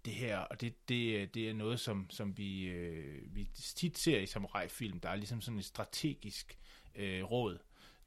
det 0.06 0.14
her, 0.14 0.38
og 0.38 0.62
det, 0.62 0.90
det, 0.90 1.34
det 1.34 1.50
er 1.50 1.54
noget, 1.54 1.80
som, 1.80 2.10
som 2.10 2.38
vi, 2.38 2.64
øh, 2.64 3.36
vi 3.36 3.50
tit 3.54 3.98
ser 3.98 4.20
i 4.20 4.26
samurai-film. 4.26 5.00
Der 5.00 5.10
er 5.10 5.16
ligesom 5.16 5.42
sådan 5.42 5.60
et 5.60 5.66
strategisk 5.66 6.58
øh, 6.96 7.24
råd, 7.24 7.58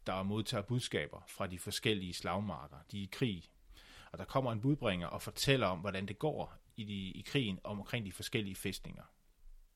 der 0.06 0.22
modtager 0.22 0.62
budskaber 0.62 1.22
fra 1.28 1.46
de 1.46 1.58
forskellige 1.58 2.12
slagmarker. 2.14 2.76
De 2.92 2.98
er 2.98 3.02
i 3.02 3.08
krig, 3.12 3.44
og 4.12 4.18
der 4.18 4.24
kommer 4.24 4.52
en 4.52 4.60
budbringer 4.60 5.06
og 5.06 5.22
fortæller 5.22 5.66
om, 5.66 5.78
hvordan 5.78 6.06
det 6.06 6.18
går 6.18 6.54
i, 6.76 6.84
de, 6.84 6.92
i 6.92 7.24
krigen 7.26 7.58
omkring 7.64 8.06
de 8.06 8.12
forskellige 8.12 8.56
fæstninger. 8.56 9.02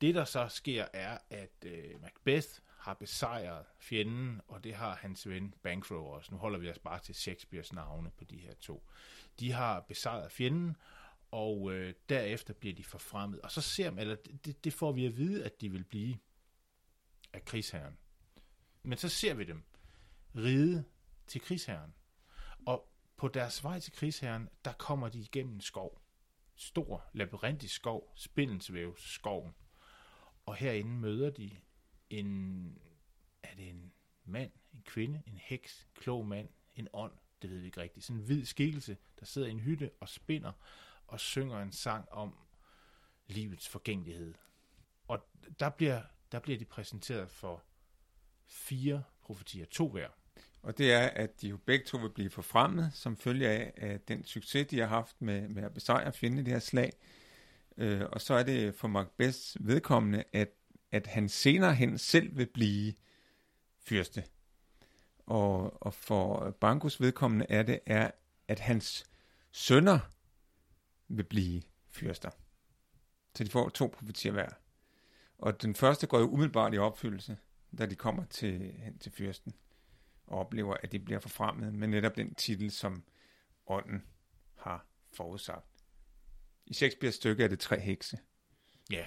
Det, 0.01 0.15
der 0.15 0.25
så 0.25 0.47
sker, 0.47 0.85
er, 0.93 1.17
at 1.29 1.65
øh, 1.65 2.01
Macbeth 2.01 2.47
har 2.77 2.93
besejret 2.93 3.65
fjenden, 3.79 4.41
og 4.47 4.63
det 4.63 4.73
har 4.73 4.95
hans 4.95 5.29
ven 5.29 5.53
Banquo 5.63 6.05
også. 6.05 6.31
Nu 6.31 6.37
holder 6.37 6.59
vi 6.59 6.69
os 6.69 6.79
bare 6.79 6.99
til 6.99 7.15
Shakespeares 7.15 7.73
navne 7.73 8.11
på 8.17 8.23
de 8.23 8.37
her 8.37 8.53
to. 8.53 8.83
De 9.39 9.51
har 9.51 9.79
besejret 9.79 10.31
fjenden, 10.31 10.75
og 11.33 11.73
øh, 11.73 11.93
derefter 12.09 12.53
bliver 12.53 12.75
de 12.75 12.83
forfremmet. 12.83 13.41
Og 13.41 13.51
så 13.51 13.61
ser 13.61 13.91
man, 13.91 13.99
eller 13.99 14.15
det, 14.15 14.63
det 14.63 14.73
får 14.73 14.91
vi 14.91 15.05
at 15.05 15.17
vide, 15.17 15.45
at 15.45 15.61
de 15.61 15.71
vil 15.71 15.83
blive 15.83 16.17
af 17.33 17.45
krigsherren. 17.45 17.97
Men 18.83 18.97
så 18.97 19.09
ser 19.09 19.33
vi 19.33 19.43
dem 19.43 19.63
ride 20.35 20.83
til 21.27 21.41
krigsherren. 21.41 21.93
Og 22.65 22.93
på 23.17 23.27
deres 23.27 23.63
vej 23.63 23.79
til 23.79 23.93
krigsherren, 23.93 24.49
der 24.65 24.73
kommer 24.73 25.09
de 25.09 25.19
igennem 25.19 25.53
en 25.53 25.61
skov. 25.61 26.01
Stor, 26.55 27.09
labyrintisk 27.13 27.75
skov, 27.75 28.13
spindelsvæv 28.15 28.97
skoven. 28.97 29.53
Og 30.45 30.55
herinde 30.55 30.91
møder 30.91 31.29
de 31.29 31.51
en, 32.09 32.79
er 33.43 33.55
det 33.55 33.69
en 33.69 33.93
mand, 34.23 34.51
en 34.73 34.81
kvinde, 34.85 35.23
en 35.27 35.37
heks, 35.37 35.87
klog 35.95 36.27
mand, 36.27 36.49
en 36.75 36.87
ånd, 36.93 37.13
det 37.41 37.49
ved 37.49 37.59
vi 37.59 37.65
ikke 37.65 37.81
rigtigt. 37.81 38.05
Sådan 38.05 38.19
en 38.19 38.25
hvid 38.25 38.45
skikkelse, 38.45 38.97
der 39.19 39.25
sidder 39.25 39.47
i 39.47 39.51
en 39.51 39.59
hytte 39.59 39.91
og 39.99 40.09
spinder 40.09 40.51
og 41.07 41.19
synger 41.19 41.61
en 41.61 41.71
sang 41.71 42.11
om 42.11 42.37
livets 43.27 43.69
forgængelighed. 43.69 44.33
Og 45.07 45.27
der 45.59 45.69
bliver, 45.69 46.01
der 46.31 46.39
bliver 46.39 46.59
de 46.59 46.65
præsenteret 46.65 47.29
for 47.29 47.63
fire 48.45 49.03
profetier, 49.21 49.65
to 49.65 49.89
hver. 49.89 50.09
Og 50.63 50.77
det 50.77 50.93
er, 50.93 51.07
at 51.07 51.41
de 51.41 51.47
jo 51.47 51.57
begge 51.57 51.85
to 51.85 51.97
vil 51.97 52.09
blive 52.09 52.29
forfremmet, 52.29 52.91
som 52.93 53.17
følge 53.17 53.49
af, 53.49 53.73
at 53.77 54.07
den 54.07 54.25
succes, 54.25 54.67
de 54.67 54.79
har 54.79 54.87
haft 54.87 55.21
med, 55.21 55.47
med 55.47 55.63
at 55.63 55.73
besejre 55.73 56.07
og 56.07 56.13
finde 56.13 56.37
det 56.37 56.47
her 56.47 56.59
slag. 56.59 56.91
Øh, 57.77 58.01
og 58.11 58.21
så 58.21 58.33
er 58.33 58.43
det 58.43 58.75
for 58.75 58.87
Macbeths 58.87 59.57
vedkommende, 59.59 60.23
at, 60.33 60.49
at 60.91 61.07
han 61.07 61.29
senere 61.29 61.75
hen 61.75 61.97
selv 61.97 62.37
vil 62.37 62.45
blive 62.45 62.93
fyrste. 63.79 64.23
Og, 65.25 65.83
og 65.83 65.93
for 65.93 66.51
Bankos 66.51 67.01
vedkommende 67.01 67.45
er 67.49 67.63
det, 67.63 67.79
er, 67.85 68.11
at 68.47 68.59
hans 68.59 69.05
sønner 69.51 69.99
vil 71.17 71.23
blive 71.23 71.61
fyrster. 71.87 72.29
Så 73.35 73.43
de 73.43 73.49
får 73.49 73.69
to 73.69 73.87
profetier 73.87 74.31
hver. 74.31 74.49
Og 75.37 75.61
den 75.61 75.75
første 75.75 76.07
går 76.07 76.19
jo 76.19 76.29
umiddelbart 76.29 76.73
i 76.73 76.77
opfyldelse, 76.77 77.37
da 77.77 77.85
de 77.85 77.95
kommer 77.95 78.25
til, 78.25 78.73
hen 78.77 78.97
til 78.97 79.11
fyrsten 79.11 79.53
og 80.27 80.39
oplever, 80.39 80.77
at 80.83 80.91
de 80.91 80.99
bliver 80.99 81.19
forfremmet 81.19 81.73
med 81.73 81.87
netop 81.87 82.15
den 82.15 82.35
titel, 82.35 82.71
som 82.71 83.03
ånden 83.67 84.03
har 84.55 84.85
forudsagt. 85.13 85.65
I 86.65 86.73
Shakespeares 86.73 87.15
stykke 87.15 87.43
er 87.43 87.47
det 87.47 87.59
tre 87.59 87.79
hekse. 87.79 88.19
Ja, 88.91 89.05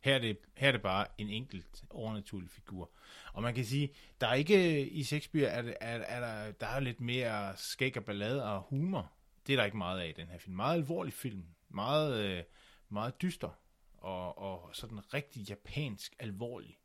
her 0.00 0.14
er, 0.14 0.18
det, 0.18 0.38
her 0.56 0.68
er 0.68 0.72
det 0.72 0.82
bare 0.82 1.06
en 1.18 1.28
enkelt 1.28 1.84
overnaturlig 1.90 2.50
figur. 2.50 2.90
Og 3.32 3.42
man 3.42 3.54
kan 3.54 3.64
sige, 3.64 3.94
der 4.20 4.26
er 4.26 4.34
ikke 4.34 4.88
i 4.88 5.04
Shakespeare, 5.04 5.48
er, 5.48 5.62
det, 5.62 5.76
er, 5.80 5.98
er 5.98 6.20
der, 6.20 6.52
der 6.52 6.66
er 6.66 6.80
lidt 6.80 7.00
mere 7.00 7.56
skæg 7.56 7.96
og 7.96 8.04
ballade 8.04 8.44
og 8.44 8.60
humor. 8.60 9.12
Det 9.46 9.52
er 9.52 9.56
der 9.56 9.64
ikke 9.64 9.76
meget 9.76 10.00
af 10.00 10.08
i 10.08 10.12
den 10.12 10.28
her 10.28 10.38
film. 10.38 10.56
Meget 10.56 10.74
alvorlig 10.74 11.12
film. 11.12 11.44
Meget, 11.68 12.24
øh, 12.24 12.44
meget 12.88 13.22
dyster. 13.22 13.60
Og, 13.92 14.38
og 14.38 14.76
sådan 14.76 15.14
rigtig 15.14 15.48
japansk 15.48 16.16
alvorlig. 16.18 16.78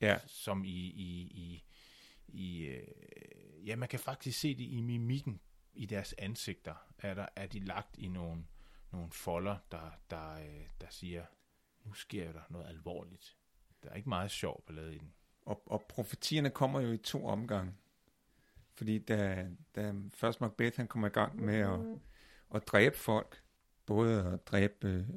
Ja. 0.00 0.18
Som 0.26 0.64
i, 0.64 0.68
i, 0.86 1.20
i, 1.22 1.64
i 2.28 2.64
øh, 2.64 3.68
ja, 3.68 3.76
man 3.76 3.88
kan 3.88 3.98
faktisk 3.98 4.40
se 4.40 4.54
det 4.54 4.64
i 4.64 4.80
mimikken 4.80 5.40
i 5.72 5.86
deres 5.86 6.14
ansigter. 6.18 6.74
Er, 6.98 7.14
der, 7.14 7.26
er 7.36 7.46
de 7.46 7.58
lagt 7.58 7.98
i 7.98 8.08
nogle, 8.08 8.44
nogle 8.90 9.10
folder, 9.10 9.56
der, 9.70 9.90
der, 10.10 10.32
øh, 10.32 10.66
der 10.80 10.86
siger, 10.90 11.24
nu 11.84 11.92
sker 11.92 12.32
der 12.32 12.42
noget 12.50 12.68
alvorligt. 12.68 13.36
Der 13.82 13.90
er 13.90 13.94
ikke 13.94 14.08
meget 14.08 14.30
sjov 14.30 14.64
ballade 14.66 14.94
i 14.94 14.98
den. 14.98 15.14
Og, 15.42 15.62
og 15.66 15.84
profetierne 15.88 16.50
kommer 16.50 16.80
jo 16.80 16.92
i 16.92 16.98
to 16.98 17.26
omgange. 17.26 17.74
Fordi 18.74 18.98
da, 18.98 19.46
da 19.76 19.94
først 20.14 20.40
Macbeth 20.40 20.76
han 20.76 20.88
kommer 20.88 21.08
i 21.08 21.10
gang 21.10 21.44
med 21.44 21.58
at, 21.58 21.80
at 22.54 22.68
dræbe 22.68 22.96
folk, 22.96 23.42
både 23.86 24.24
at 24.32 24.46
dræbe 24.46 24.88
øh, 24.88 25.08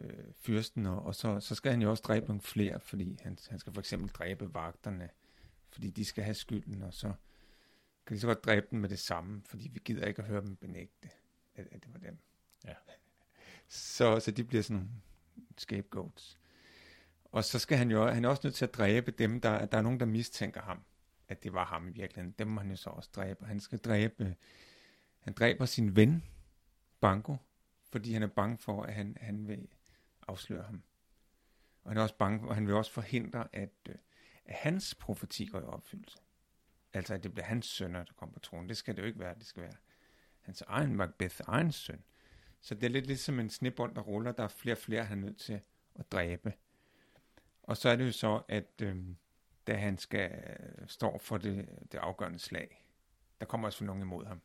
øh, 0.00 0.24
fyrsten, 0.34 0.86
og, 0.86 1.02
og 1.02 1.14
så, 1.14 1.40
så 1.40 1.54
skal 1.54 1.72
han 1.72 1.82
jo 1.82 1.90
også 1.90 2.02
dræbe 2.06 2.26
nogle 2.26 2.40
flere, 2.40 2.80
fordi 2.80 3.18
han, 3.22 3.38
han 3.48 3.58
skal 3.58 3.72
for 3.72 3.80
eksempel 3.80 4.08
dræbe 4.08 4.54
vagterne, 4.54 5.10
fordi 5.72 5.90
de 5.90 6.04
skal 6.04 6.24
have 6.24 6.34
skylden, 6.34 6.82
og 6.82 6.94
så 6.94 7.12
kan 8.06 8.14
de 8.14 8.20
så 8.20 8.26
godt 8.26 8.44
dræbe 8.44 8.66
dem 8.70 8.80
med 8.80 8.88
det 8.88 8.98
samme, 8.98 9.42
fordi 9.44 9.70
vi 9.72 9.80
gider 9.84 10.06
ikke 10.06 10.22
at 10.22 10.28
høre 10.28 10.40
dem 10.40 10.56
benægte, 10.56 11.10
at, 11.54 11.68
at 11.70 11.84
det 11.84 11.92
var 11.92 11.98
dem. 11.98 12.18
Ja. 12.64 12.74
Så, 13.72 14.20
så 14.20 14.30
de 14.30 14.44
bliver 14.44 14.62
sådan 14.62 14.76
nogle 14.76 14.90
scapegoats. 15.58 16.38
Og 17.24 17.44
så 17.44 17.58
skal 17.58 17.78
han 17.78 17.90
jo, 17.90 18.06
han 18.06 18.24
er 18.24 18.28
også 18.28 18.40
nødt 18.44 18.54
til 18.54 18.64
at 18.64 18.74
dræbe 18.74 19.10
dem, 19.10 19.40
der, 19.40 19.66
der 19.66 19.78
er 19.78 19.82
nogen, 19.82 20.00
der 20.00 20.06
mistænker 20.06 20.60
ham, 20.62 20.84
at 21.30 21.42
det 21.42 21.52
var 21.52 21.64
ham 21.64 21.88
i 21.88 21.92
virkeligheden. 21.92 22.34
Dem 22.38 22.46
må 22.46 22.60
han 22.60 22.70
jo 22.70 22.76
så 22.76 22.90
også 22.90 23.10
dræbe. 23.12 23.46
Han 23.46 23.60
skal 23.60 23.78
dræbe, 23.78 24.36
han 25.18 25.32
dræber 25.32 25.64
sin 25.64 25.96
ven, 25.96 26.24
Banco, 27.00 27.36
fordi 27.90 28.12
han 28.12 28.22
er 28.22 28.26
bange 28.26 28.58
for, 28.58 28.82
at 28.82 28.94
han, 28.94 29.16
han 29.20 29.48
vil 29.48 29.68
afsløre 30.28 30.62
ham. 30.62 30.82
Og 31.82 31.90
han 31.90 31.98
er 31.98 32.02
også 32.02 32.16
bange, 32.16 32.48
og 32.48 32.54
han 32.54 32.66
vil 32.66 32.74
også 32.74 32.92
forhindre, 32.92 33.48
at, 33.52 33.72
øh, 33.88 33.94
at 34.44 34.54
hans 34.54 34.94
profeti 34.94 35.46
går 35.46 35.60
i 35.60 35.64
opfyldelse. 35.64 36.18
Altså, 36.92 37.14
at 37.14 37.22
det 37.22 37.32
bliver 37.32 37.46
hans 37.46 37.66
sønner, 37.66 38.04
der 38.04 38.12
kommer 38.12 38.32
på 38.32 38.40
tronen. 38.40 38.68
Det 38.68 38.76
skal 38.76 38.96
det 38.96 39.02
jo 39.02 39.06
ikke 39.06 39.18
være. 39.18 39.34
Det 39.34 39.46
skal 39.46 39.62
være 39.62 39.76
hans 40.40 40.62
egen 40.66 40.96
Macbeth, 40.96 41.40
egen 41.46 41.72
søn. 41.72 42.04
Så 42.60 42.74
det 42.74 42.84
er 42.84 42.90
lidt 42.90 43.06
ligesom 43.06 43.40
en 43.40 43.50
snebold, 43.50 43.94
der 43.94 44.00
ruller. 44.00 44.32
Der 44.32 44.44
er 44.44 44.48
flere 44.48 44.74
og 44.74 44.78
flere, 44.78 45.04
han 45.04 45.18
er 45.18 45.22
nødt 45.22 45.38
til 45.38 45.60
at 45.94 46.12
dræbe. 46.12 46.52
Og 47.62 47.76
så 47.76 47.88
er 47.88 47.96
det 47.96 48.06
jo 48.06 48.12
så, 48.12 48.42
at 48.48 48.82
øh, 48.82 48.96
da 49.70 49.76
han 49.76 49.98
skal 49.98 50.30
øh, 50.30 50.88
stå 50.88 51.18
for 51.18 51.38
det, 51.38 51.68
det 51.92 51.98
afgørende 51.98 52.38
slag, 52.38 52.84
der 53.40 53.46
kommer 53.46 53.68
også 53.68 53.84
nogen 53.84 54.02
imod 54.02 54.26
ham. 54.26 54.40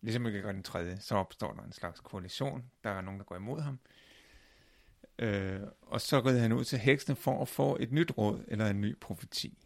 Ligesom 0.00 0.26
ikke 0.26 0.42
gør 0.42 0.52
den 0.52 0.62
tredje, 0.62 1.00
så 1.00 1.14
opstår 1.14 1.52
der 1.52 1.62
en 1.62 1.72
slags 1.72 2.00
koalition. 2.00 2.70
Der 2.84 2.90
er 2.90 3.00
nogen, 3.00 3.20
der 3.20 3.24
går 3.24 3.36
imod 3.36 3.60
ham. 3.60 3.78
Øh, 5.18 5.60
og 5.82 6.00
så 6.00 6.20
går 6.20 6.30
han 6.30 6.52
ud 6.52 6.64
til 6.64 6.78
heksene 6.78 7.16
for 7.16 7.42
at 7.42 7.48
få 7.48 7.76
et 7.80 7.92
nyt 7.92 8.18
råd 8.18 8.44
eller 8.48 8.66
en 8.66 8.80
ny 8.80 8.98
profeti. 9.00 9.58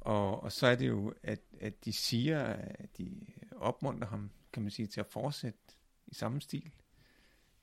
Og, 0.00 0.42
og 0.42 0.52
så 0.52 0.66
er 0.66 0.74
det 0.74 0.88
jo, 0.88 1.14
at, 1.22 1.40
at 1.60 1.84
de 1.84 1.92
siger, 1.92 2.42
at 2.42 2.98
de 2.98 3.26
opmuntrer 3.56 4.08
ham, 4.08 4.30
kan 4.52 4.62
man 4.62 4.70
sige, 4.70 4.86
til 4.86 5.00
at 5.00 5.06
fortsætte 5.06 5.58
i 6.06 6.14
samme 6.14 6.40
stil. 6.40 6.70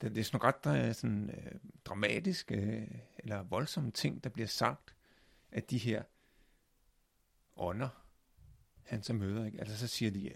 Det, 0.02 0.16
det 0.16 0.20
er 0.20 0.24
sådan 0.24 0.44
ret 0.44 0.64
der 0.64 0.94
sådan, 0.94 1.30
øh, 1.30 1.60
dramatiske 1.86 2.56
øh, 2.56 2.88
eller 3.18 3.44
voldsomme 3.44 3.92
ting, 3.92 4.24
der 4.24 4.30
bliver 4.30 4.48
sagt 4.48 4.96
af 5.52 5.64
de 5.64 5.78
her 5.78 6.04
ånder, 7.58 7.90
han 8.84 9.04
så 9.04 9.14
møder. 9.14 9.46
Ikke? 9.46 9.60
Altså 9.60 9.78
så 9.78 9.88
siger 9.88 10.12
de, 10.12 10.32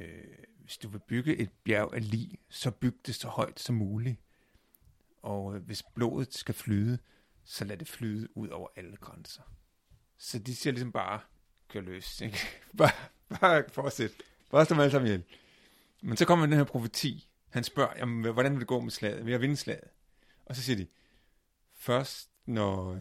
øh, 0.00 0.38
hvis 0.58 0.78
du 0.78 0.88
vil 0.88 0.98
bygge 0.98 1.36
et 1.36 1.50
bjerg 1.64 1.94
af 1.94 2.10
lig, 2.10 2.38
så 2.48 2.70
byg 2.70 2.96
det 3.06 3.14
så 3.14 3.28
højt 3.28 3.60
som 3.60 3.74
muligt. 3.74 4.20
Og 5.22 5.56
øh, 5.56 5.62
hvis 5.62 5.82
blodet 5.82 6.34
skal 6.34 6.54
flyde, 6.54 6.98
så 7.44 7.64
lad 7.64 7.76
det 7.76 7.88
flyde 7.88 8.36
ud 8.36 8.48
over 8.48 8.68
alle 8.76 8.96
grænser. 8.96 9.42
Så 10.18 10.38
de 10.38 10.56
siger 10.56 10.72
ligesom 10.72 10.92
bare, 10.92 11.20
kør 11.68 11.80
løs. 11.80 12.20
Ikke? 12.20 12.38
bare, 12.78 12.90
bare 13.40 13.64
fortsæt. 13.68 14.10
Bare 14.50 14.64
stå 14.64 14.74
med 14.74 14.84
alle 14.84 14.92
sammen 14.92 15.06
ihjel. 15.06 15.24
Men 16.02 16.16
så 16.16 16.24
kommer 16.24 16.46
den 16.46 16.56
her 16.56 16.64
profeti. 16.64 17.28
Han 17.50 17.64
spørger, 17.64 17.92
jamen, 17.96 18.32
hvordan 18.32 18.52
vil 18.52 18.60
det 18.60 18.68
gå 18.68 18.80
med 18.80 18.90
slaget? 18.90 19.24
Vil 19.24 19.30
jeg 19.30 19.40
vinde 19.40 19.56
slaget? 19.56 19.90
Og 20.46 20.56
så 20.56 20.62
siger 20.62 20.76
de, 20.76 20.86
først 21.74 22.30
når 22.46 23.00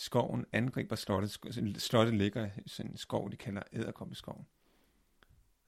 skoven 0.00 0.46
angriber 0.52 0.96
slottet, 0.96 1.38
slottet 1.78 2.14
ligger 2.14 2.50
i 2.66 2.68
sådan 2.68 2.90
en 2.90 2.96
skov, 2.96 3.30
de 3.30 3.36
kalder 3.36 3.62
æderkoppeskoven. 3.72 4.46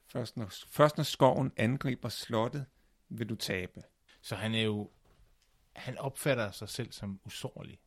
Først 0.07 0.37
når, 0.37 0.53
først 0.67 0.97
når 0.97 1.05
skoven 1.05 1.53
angriber 1.57 2.09
slottet, 2.09 2.67
vil 3.09 3.29
du 3.29 3.35
tabe. 3.35 3.83
Så 4.23 4.37
han 4.37 4.55
er 4.55 4.63
jo, 4.63 4.91
han 5.73 5.99
opfatter 5.99 6.51
sig 6.51 6.69
selv 6.69 6.93
som 6.93 7.21
usårlig, 7.25 7.79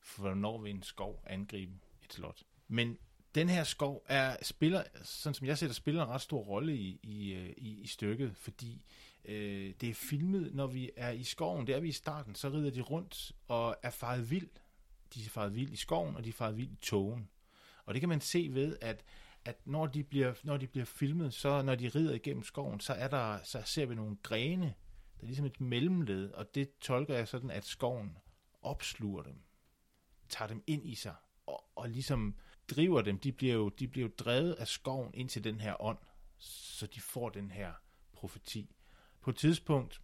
for 0.00 0.20
hvornår 0.20 0.60
vil 0.60 0.74
en 0.74 0.82
skov 0.82 1.22
angribe 1.26 1.72
et 2.04 2.12
slot. 2.12 2.42
Men 2.68 2.98
den 3.34 3.48
her 3.48 3.64
skov 3.64 4.04
er, 4.08 4.36
spiller, 4.42 4.82
sådan 5.02 5.34
som 5.34 5.46
jeg 5.46 5.58
ser 5.58 5.66
det, 5.66 5.76
spiller 5.76 6.02
en 6.02 6.08
ret 6.08 6.20
stor 6.20 6.40
rolle 6.40 6.76
i, 6.76 7.00
i, 7.02 7.32
øh, 7.32 7.54
i, 7.56 7.80
i 7.80 7.86
stykket, 7.86 8.36
fordi 8.36 8.82
øh, 9.24 9.74
det 9.80 9.88
er 9.88 9.94
filmet, 9.94 10.54
når 10.54 10.66
vi 10.66 10.90
er 10.96 11.10
i 11.10 11.24
skoven, 11.24 11.66
der 11.66 11.76
er 11.76 11.80
vi 11.80 11.88
i 11.88 11.92
starten, 11.92 12.34
så 12.34 12.48
rider 12.48 12.70
de 12.70 12.80
rundt 12.80 13.32
og 13.48 13.76
er 13.82 13.90
faret 13.90 14.30
vild. 14.30 14.48
De 15.14 15.24
er 15.24 15.28
faret 15.28 15.54
vild 15.54 15.72
i 15.72 15.76
skoven, 15.76 16.16
og 16.16 16.24
de 16.24 16.28
er 16.28 16.32
faret 16.32 16.56
vild 16.56 16.72
i 16.72 16.76
togen. 16.76 17.28
Og 17.84 17.94
det 17.94 18.00
kan 18.00 18.08
man 18.08 18.20
se 18.20 18.48
ved, 18.52 18.76
at 18.80 19.04
at 19.46 19.66
når 19.66 19.86
de 19.86 20.04
bliver, 20.04 20.34
når 20.42 20.56
de 20.56 20.66
bliver 20.66 20.84
filmet, 20.84 21.34
så 21.34 21.62
når 21.62 21.74
de 21.74 21.88
rider 21.88 22.14
igennem 22.14 22.42
skoven, 22.42 22.80
så, 22.80 22.92
er 22.92 23.08
der, 23.08 23.38
så 23.42 23.62
ser 23.64 23.86
vi 23.86 23.94
nogle 23.94 24.16
grene, 24.22 24.74
der 25.16 25.22
er 25.22 25.26
ligesom 25.26 25.46
et 25.46 25.60
mellemled, 25.60 26.32
og 26.32 26.54
det 26.54 26.78
tolker 26.80 27.14
jeg 27.14 27.28
sådan, 27.28 27.50
at 27.50 27.64
skoven 27.64 28.16
opsluger 28.62 29.22
dem, 29.22 29.42
tager 30.28 30.48
dem 30.48 30.62
ind 30.66 30.86
i 30.86 30.94
sig, 30.94 31.14
og, 31.46 31.64
og 31.76 31.88
ligesom 31.88 32.36
driver 32.68 33.02
dem. 33.02 33.18
De 33.18 33.32
bliver, 33.32 33.54
jo, 33.54 33.68
de 33.68 33.88
bliver 33.88 34.08
jo 34.08 34.12
drevet 34.18 34.52
af 34.52 34.68
skoven 34.68 35.14
ind 35.14 35.28
til 35.28 35.44
den 35.44 35.60
her 35.60 35.82
ånd, 35.82 35.98
så 36.38 36.86
de 36.86 37.00
får 37.00 37.28
den 37.28 37.50
her 37.50 37.72
profeti. 38.12 38.74
På 39.20 39.30
et 39.30 39.36
tidspunkt, 39.36 40.00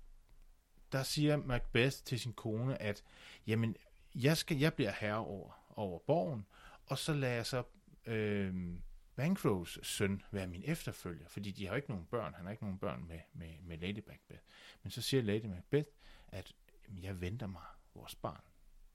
der 0.93 1.03
siger 1.03 1.37
Macbeth 1.37 1.97
til 2.05 2.21
sin 2.21 2.33
kone, 2.33 2.83
at 2.83 3.05
jamen, 3.47 3.77
jeg, 4.15 4.37
skal, 4.37 4.59
jeg 4.59 4.75
bliver 4.75 4.93
herre 5.01 5.17
over, 5.17 5.65
over 5.77 5.99
borgen, 5.99 6.47
og 6.87 6.99
så 6.99 7.15
lader 7.15 7.35
jeg 7.35 7.47
så 7.47 7.63
øh, 8.07 8.75
Bancrows 9.17 9.79
søn 9.83 10.23
være 10.31 10.47
min 10.47 10.63
efterfølger, 10.67 11.29
fordi 11.29 11.51
de 11.51 11.67
har 11.67 11.77
ikke 11.77 11.91
nogen 11.91 12.07
børn. 12.07 12.35
Han 12.35 12.45
har 12.45 12.51
ikke 12.51 12.65
nogen 12.65 12.79
børn 12.79 13.05
med, 13.09 13.21
med, 13.33 13.55
med 13.63 13.79
Lady 13.79 14.03
Macbeth. 14.07 14.43
Men 14.83 14.91
så 14.91 15.03
siger 15.03 15.23
Lady 15.23 15.45
Macbeth, 15.45 15.89
at 16.29 16.53
jeg 16.89 17.21
venter 17.21 17.47
mig 17.47 17.63
vores 17.95 18.15
barn. 18.15 18.41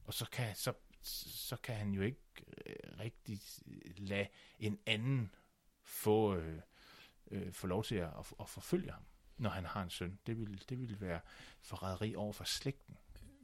Og 0.03 0.13
så 0.13 0.29
kan, 0.29 0.55
så, 0.55 0.73
så 1.01 1.55
kan 1.55 1.75
han 1.75 1.91
jo 1.91 2.01
ikke 2.01 2.21
øh, 2.65 2.99
rigtig 2.99 3.39
lade 3.97 4.27
en 4.59 4.79
anden 4.85 5.35
få, 5.83 6.35
øh, 6.35 6.61
øh, 7.31 7.53
få 7.53 7.67
lov 7.67 7.83
til 7.83 7.95
at, 7.95 8.09
at, 8.19 8.33
at 8.39 8.49
forfølge 8.49 8.91
ham, 8.91 9.03
når 9.37 9.49
han 9.49 9.65
har 9.65 9.83
en 9.83 9.89
søn. 9.89 10.19
Det 10.27 10.39
vil, 10.39 10.69
det 10.69 10.79
vil 10.79 11.01
være 11.01 11.19
forræderi 11.61 12.15
over 12.15 12.33
for 12.33 12.43
slægten. 12.43 12.97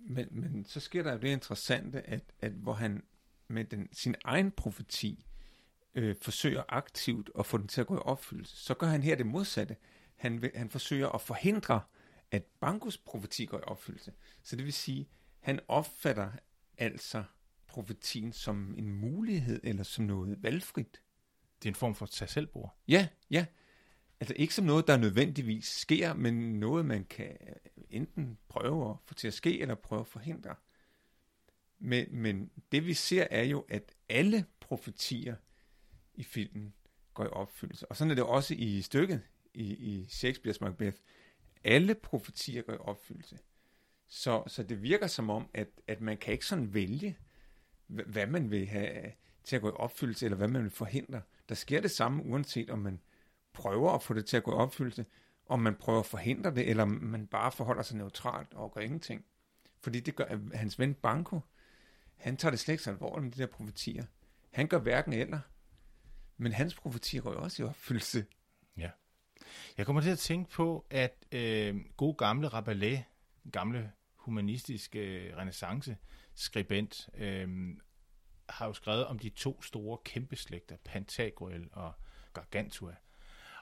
Men, 0.05 0.27
men 0.31 0.65
så 0.65 0.79
sker 0.79 1.03
der 1.03 1.11
jo 1.11 1.17
det 1.17 1.27
interessante, 1.27 2.01
at, 2.01 2.23
at 2.39 2.51
hvor 2.51 2.73
han 2.73 3.03
med 3.47 3.65
den, 3.65 3.89
sin 3.93 4.15
egen 4.23 4.51
profeti 4.51 5.25
øh, 5.95 6.15
forsøger 6.21 6.63
aktivt 6.69 7.29
at 7.39 7.45
få 7.45 7.57
den 7.57 7.67
til 7.67 7.81
at 7.81 7.87
gå 7.87 7.95
i 7.95 8.01
opfyldelse, 8.01 8.55
så 8.55 8.73
gør 8.73 8.87
han 8.87 9.03
her 9.03 9.15
det 9.15 9.25
modsatte. 9.25 9.75
Han, 10.15 10.41
vil, 10.41 10.51
han 10.55 10.69
forsøger 10.69 11.09
at 11.09 11.21
forhindre, 11.21 11.81
at 12.31 12.43
Bankos 12.59 12.97
profeti 12.97 13.45
går 13.45 13.57
i 13.57 13.63
opfyldelse. 13.63 14.13
Så 14.43 14.55
det 14.55 14.65
vil 14.65 14.73
sige, 14.73 15.09
han 15.39 15.59
opfatter 15.67 16.31
altså 16.77 17.23
profetien 17.67 18.33
som 18.33 18.75
en 18.77 18.89
mulighed 18.89 19.59
eller 19.63 19.83
som 19.83 20.05
noget 20.05 20.43
valgfrit. 20.43 21.01
Det 21.59 21.69
er 21.69 21.71
en 21.71 21.75
form 21.75 21.95
for 21.95 22.05
tag 22.05 22.29
selvbord. 22.29 22.77
Ja, 22.87 23.07
ja. 23.31 23.45
Altså 24.23 24.33
ikke 24.37 24.53
som 24.53 24.65
noget, 24.65 24.87
der 24.87 24.97
nødvendigvis 24.97 25.65
sker, 25.65 26.13
men 26.13 26.59
noget, 26.59 26.85
man 26.85 27.05
kan 27.05 27.37
enten 27.89 28.37
prøve 28.49 28.89
at 28.89 28.95
få 29.05 29.13
til 29.13 29.27
at 29.27 29.33
ske, 29.33 29.61
eller 29.61 29.75
prøve 29.75 29.99
at 29.99 30.07
forhindre. 30.07 30.55
Men, 31.79 32.07
men 32.11 32.51
det 32.71 32.85
vi 32.85 32.93
ser 32.93 33.27
er 33.31 33.43
jo, 33.43 33.65
at 33.69 33.95
alle 34.09 34.45
profetier 34.59 35.35
i 36.13 36.23
filmen 36.23 36.73
går 37.13 37.23
i 37.23 37.27
opfyldelse. 37.27 37.91
Og 37.91 37.97
sådan 37.97 38.11
er 38.11 38.15
det 38.15 38.23
også 38.23 38.53
i 38.57 38.81
stykket 38.81 39.21
i, 39.53 39.73
i 39.73 40.03
Shakespeare's 40.03 40.57
Macbeth. 40.61 40.97
Alle 41.63 41.95
profetier 41.95 42.61
går 42.61 42.73
i 42.73 42.77
opfyldelse. 42.79 43.39
Så, 44.07 44.43
så 44.47 44.63
det 44.63 44.81
virker 44.81 45.07
som 45.07 45.29
om, 45.29 45.49
at, 45.53 45.67
at 45.87 46.01
man 46.01 46.17
kan 46.17 46.33
ikke 46.33 46.45
sådan 46.45 46.73
vælge, 46.73 47.17
hvad 47.87 48.27
man 48.27 48.51
vil 48.51 48.67
have 48.67 49.11
til 49.43 49.55
at 49.55 49.61
gå 49.61 49.69
i 49.69 49.75
opfyldelse, 49.75 50.25
eller 50.25 50.37
hvad 50.37 50.47
man 50.47 50.63
vil 50.63 50.71
forhindre. 50.71 51.21
Der 51.49 51.55
sker 51.55 51.81
det 51.81 51.91
samme, 51.91 52.23
uanset 52.23 52.69
om 52.69 52.79
man 52.79 52.99
prøver 53.53 53.91
at 53.91 54.03
få 54.03 54.13
det 54.13 54.25
til 54.25 54.37
at 54.37 54.43
gå 54.43 54.51
i 54.51 54.55
opfyldelse, 54.55 55.05
om 55.45 55.59
man 55.59 55.75
prøver 55.75 55.99
at 55.99 56.05
forhindre 56.05 56.55
det, 56.55 56.69
eller 56.69 56.85
man 56.85 57.27
bare 57.27 57.51
forholder 57.51 57.83
sig 57.83 57.97
neutralt 57.97 58.53
og 58.53 58.73
gør 58.73 58.81
ingenting. 58.81 59.25
Fordi 59.81 59.99
det 59.99 60.15
gør 60.15 60.55
hans 60.57 60.79
ven 60.79 60.93
Banco, 60.93 61.39
han 62.17 62.37
tager 62.37 62.49
det 62.49 62.59
slet 62.59 62.73
ikke 62.73 62.83
så 62.83 62.89
alvorligt 62.89 63.23
med 63.23 63.31
de 63.31 63.41
der 63.41 63.47
profetier. 63.47 64.05
Han 64.51 64.67
gør 64.67 64.79
hverken 64.79 65.13
eller. 65.13 65.39
Men 66.37 66.51
hans 66.51 66.75
profetier 66.75 67.21
går 67.21 67.31
jo 67.31 67.41
også 67.41 67.63
i 67.63 67.65
opfyldelse. 67.65 68.25
Ja. 68.77 68.89
Jeg 69.77 69.85
kommer 69.85 70.01
til 70.01 70.09
at 70.09 70.19
tænke 70.19 70.51
på, 70.51 70.85
at 70.89 71.25
øh, 71.31 71.75
god 71.97 72.17
gamle 72.17 72.47
Rabelais, 72.47 73.03
gamle 73.51 73.91
humanistiske 74.15 74.99
øh, 74.99 75.37
renaissance 75.37 75.97
skribent, 76.35 77.09
øh, 77.13 77.77
har 78.49 78.65
jo 78.65 78.73
skrevet 78.73 79.05
om 79.05 79.19
de 79.19 79.29
to 79.29 79.61
store 79.61 79.97
kæmpeslægter, 80.05 80.77
Pantagruel 80.85 81.69
og 81.71 81.93
Gargantua. 82.33 82.95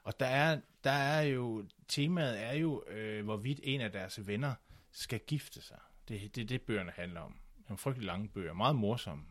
Og 0.03 0.19
der 0.19 0.25
er, 0.25 0.61
der 0.83 0.91
er 0.91 1.21
jo, 1.21 1.65
temaet 1.87 2.43
er 2.43 2.53
jo, 2.53 2.83
øh, 2.87 3.23
hvorvidt 3.23 3.59
en 3.63 3.81
af 3.81 3.91
deres 3.91 4.27
venner 4.27 4.53
skal 4.91 5.19
gifte 5.19 5.61
sig. 5.61 5.79
Det 6.07 6.25
er 6.25 6.29
det, 6.29 6.49
det, 6.49 6.61
bøgerne 6.61 6.91
handler 6.91 7.21
om. 7.21 7.39
Nogle 7.67 7.77
frygtelig 7.77 8.05
lange 8.05 8.27
bøger, 8.27 8.53
meget 8.53 8.75
morsomme. 8.75 9.23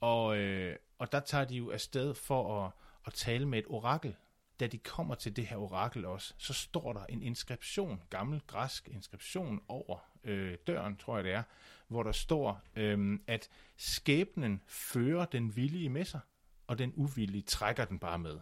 Og, 0.00 0.38
øh, 0.38 0.76
og 0.98 1.12
der 1.12 1.20
tager 1.20 1.44
de 1.44 1.56
jo 1.56 1.70
afsted 1.70 2.14
for 2.14 2.64
at, 2.64 2.72
at 3.06 3.12
tale 3.12 3.48
med 3.48 3.58
et 3.58 3.64
orakel. 3.68 4.14
Da 4.60 4.66
de 4.66 4.78
kommer 4.78 5.14
til 5.14 5.36
det 5.36 5.46
her 5.46 5.56
orakel 5.56 6.04
også, 6.04 6.34
så 6.38 6.52
står 6.52 6.92
der 6.92 7.06
en 7.06 7.22
inskription, 7.22 8.02
gammel 8.10 8.40
græsk 8.46 8.88
inskription 8.88 9.60
over 9.68 9.98
øh, 10.24 10.58
døren, 10.66 10.96
tror 10.96 11.16
jeg 11.16 11.24
det 11.24 11.32
er, 11.32 11.42
hvor 11.88 12.02
der 12.02 12.12
står, 12.12 12.62
øh, 12.76 13.18
at 13.26 13.50
skæbnen 13.76 14.62
fører 14.66 15.24
den 15.24 15.56
villige 15.56 15.88
med 15.88 16.04
sig, 16.04 16.20
og 16.66 16.78
den 16.78 16.92
uvillige 16.96 17.42
trækker 17.42 17.84
den 17.84 17.98
bare 17.98 18.18
med. 18.18 18.38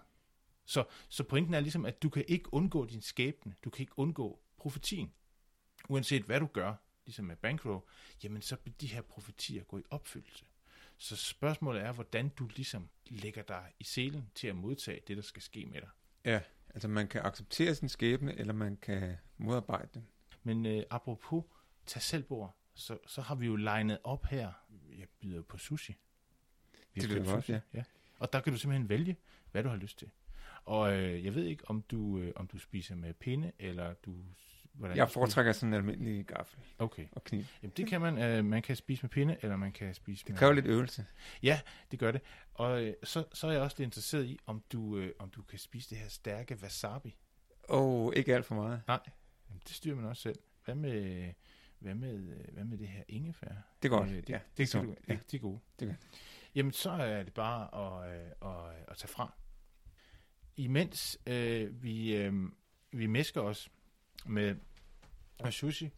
Så, 0.66 0.84
så 1.08 1.24
pointen 1.24 1.54
er 1.54 1.60
ligesom, 1.60 1.84
at 1.84 2.02
du 2.02 2.08
kan 2.08 2.24
ikke 2.28 2.54
undgå 2.54 2.86
din 2.86 3.02
skæbne, 3.02 3.54
du 3.64 3.70
kan 3.70 3.82
ikke 3.82 3.98
undgå 3.98 4.40
profetien. 4.56 5.12
Uanset 5.88 6.22
hvad 6.22 6.40
du 6.40 6.46
gør, 6.46 6.74
ligesom 7.06 7.24
med 7.24 7.36
Bankrow, 7.36 7.80
jamen 8.24 8.42
så 8.42 8.56
vil 8.64 8.74
de 8.80 8.86
her 8.86 9.02
profetier 9.02 9.64
gå 9.64 9.78
i 9.78 9.82
opfyldelse. 9.90 10.44
Så 10.98 11.16
spørgsmålet 11.16 11.82
er, 11.82 11.92
hvordan 11.92 12.28
du 12.28 12.48
ligesom 12.56 12.88
lægger 13.06 13.42
dig 13.42 13.72
i 13.80 13.84
selen 13.84 14.30
til 14.34 14.48
at 14.48 14.56
modtage 14.56 15.00
det, 15.08 15.16
der 15.16 15.22
skal 15.22 15.42
ske 15.42 15.66
med 15.66 15.80
dig. 15.80 15.88
Ja, 16.24 16.40
altså 16.74 16.88
man 16.88 17.08
kan 17.08 17.20
acceptere 17.24 17.74
sin 17.74 17.88
skæbne, 17.88 18.38
eller 18.38 18.52
man 18.52 18.76
kan 18.76 19.16
modarbejde 19.36 19.88
den. 19.94 20.08
Men 20.42 20.66
øh, 20.66 20.82
apropos 20.90 21.44
tag 21.86 22.02
selvbord, 22.02 22.56
så, 22.74 22.98
så 23.06 23.22
har 23.22 23.34
vi 23.34 23.46
jo 23.46 23.56
legnet 23.56 23.98
op 24.04 24.26
her. 24.26 24.52
Jeg 24.98 25.08
byder 25.20 25.42
på 25.42 25.58
sushi. 25.58 25.96
Vi 26.94 27.00
det 27.00 27.10
vil 27.10 27.28
også, 27.28 27.52
ja. 27.52 27.60
ja. 27.74 27.84
Og 28.18 28.32
der 28.32 28.40
kan 28.40 28.52
du 28.52 28.58
simpelthen 28.58 28.88
vælge, 28.88 29.16
hvad 29.50 29.62
du 29.62 29.68
har 29.68 29.76
lyst 29.76 29.98
til. 29.98 30.10
Og 30.66 30.92
øh, 30.92 31.24
jeg 31.24 31.34
ved 31.34 31.44
ikke, 31.44 31.70
om 31.70 31.82
du, 31.82 32.18
øh, 32.18 32.32
om 32.36 32.46
du 32.46 32.58
spiser 32.58 32.94
med 32.94 33.14
pinde, 33.14 33.52
eller 33.58 33.94
du 33.94 34.14
Hvordan 34.78 34.96
jeg 34.96 35.10
foretrækker 35.10 35.52
sådan 35.52 35.68
en 35.68 35.74
almindelig 35.74 36.26
gaffel 36.26 36.58
okay. 36.78 37.06
og 37.12 37.24
kniv. 37.24 37.44
Jamen, 37.62 37.72
det 37.76 37.86
kan 37.86 38.00
man. 38.00 38.18
Øh, 38.18 38.44
man 38.44 38.62
kan 38.62 38.76
spise 38.76 39.02
med 39.02 39.10
pinde, 39.10 39.36
eller 39.42 39.56
man 39.56 39.72
kan 39.72 39.94
spise 39.94 40.24
det 40.24 40.28
med... 40.28 40.34
Det 40.34 40.38
kræver 40.38 40.52
lidt 40.52 40.66
øvelse. 40.66 41.06
Ja, 41.42 41.60
det 41.90 41.98
gør 41.98 42.10
det. 42.10 42.20
Og 42.54 42.84
øh, 42.84 42.94
så, 43.02 43.24
så 43.32 43.46
er 43.46 43.52
jeg 43.52 43.60
også 43.60 43.76
lidt 43.78 43.86
interesseret 43.86 44.26
i, 44.26 44.38
om 44.46 44.62
du, 44.72 44.98
øh, 44.98 45.12
om 45.18 45.30
du 45.30 45.42
kan 45.42 45.58
spise 45.58 45.90
det 45.90 45.98
her 45.98 46.08
stærke 46.08 46.58
wasabi. 46.62 47.16
Åh, 47.68 48.06
oh, 48.06 48.12
ikke 48.16 48.34
alt 48.34 48.46
for 48.46 48.54
meget. 48.54 48.82
Nej, 48.88 49.00
Jamen, 49.48 49.62
det 49.68 49.74
styrer 49.74 49.96
man 49.96 50.04
også 50.04 50.22
selv. 50.22 50.38
Hvad 50.64 50.74
med, 50.74 51.32
hvad 51.78 51.94
med, 51.94 52.14
øh, 52.14 52.54
hvad 52.54 52.64
med 52.64 52.78
det 52.78 52.88
her 52.88 53.02
ingefær? 53.08 53.52
Det 53.82 53.90
går. 53.90 54.02
Øh, 54.02 54.08
det, 54.08 54.30
ja, 54.30 54.38
det, 54.56 54.72
det, 54.72 54.72
det, 54.72 54.96
ja. 55.08 55.14
det, 55.14 55.30
det 55.30 55.38
er 55.38 55.42
gode. 55.42 55.60
Det 55.80 55.88
gør. 55.88 55.94
Jamen, 56.54 56.72
så 56.72 56.90
er 56.90 57.22
det 57.22 57.34
bare 57.34 57.74
at, 57.74 58.20
øh, 58.20 58.26
at, 58.42 58.70
at, 58.70 58.84
at 58.88 58.96
tage 58.96 59.08
fra. 59.08 59.32
Imens 60.56 61.18
øh, 61.26 61.82
vi, 61.82 62.16
øh, 62.16 62.34
vi 62.92 63.06
mesker 63.06 63.40
os 63.40 63.70
med 64.26 64.56
sushi, 65.50 65.90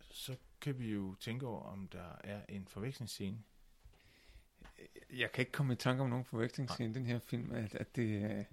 så 0.00 0.36
kan 0.60 0.78
vi 0.78 0.92
jo 0.92 1.14
tænke 1.14 1.46
over, 1.46 1.62
om 1.62 1.88
der 1.88 2.16
er 2.24 2.40
en 2.48 2.66
forvekslingsscene. 2.68 3.38
Jeg 5.12 5.32
kan 5.32 5.42
ikke 5.42 5.52
komme 5.52 5.72
i 5.72 5.76
tanke 5.76 6.02
om 6.02 6.10
nogen 6.10 6.24
forvekslingsscene 6.24 6.90
i 6.90 6.92
den 6.92 7.06
her 7.06 7.18
film, 7.18 7.52
at, 7.52 7.74
at 7.74 7.96
det, 7.96 8.46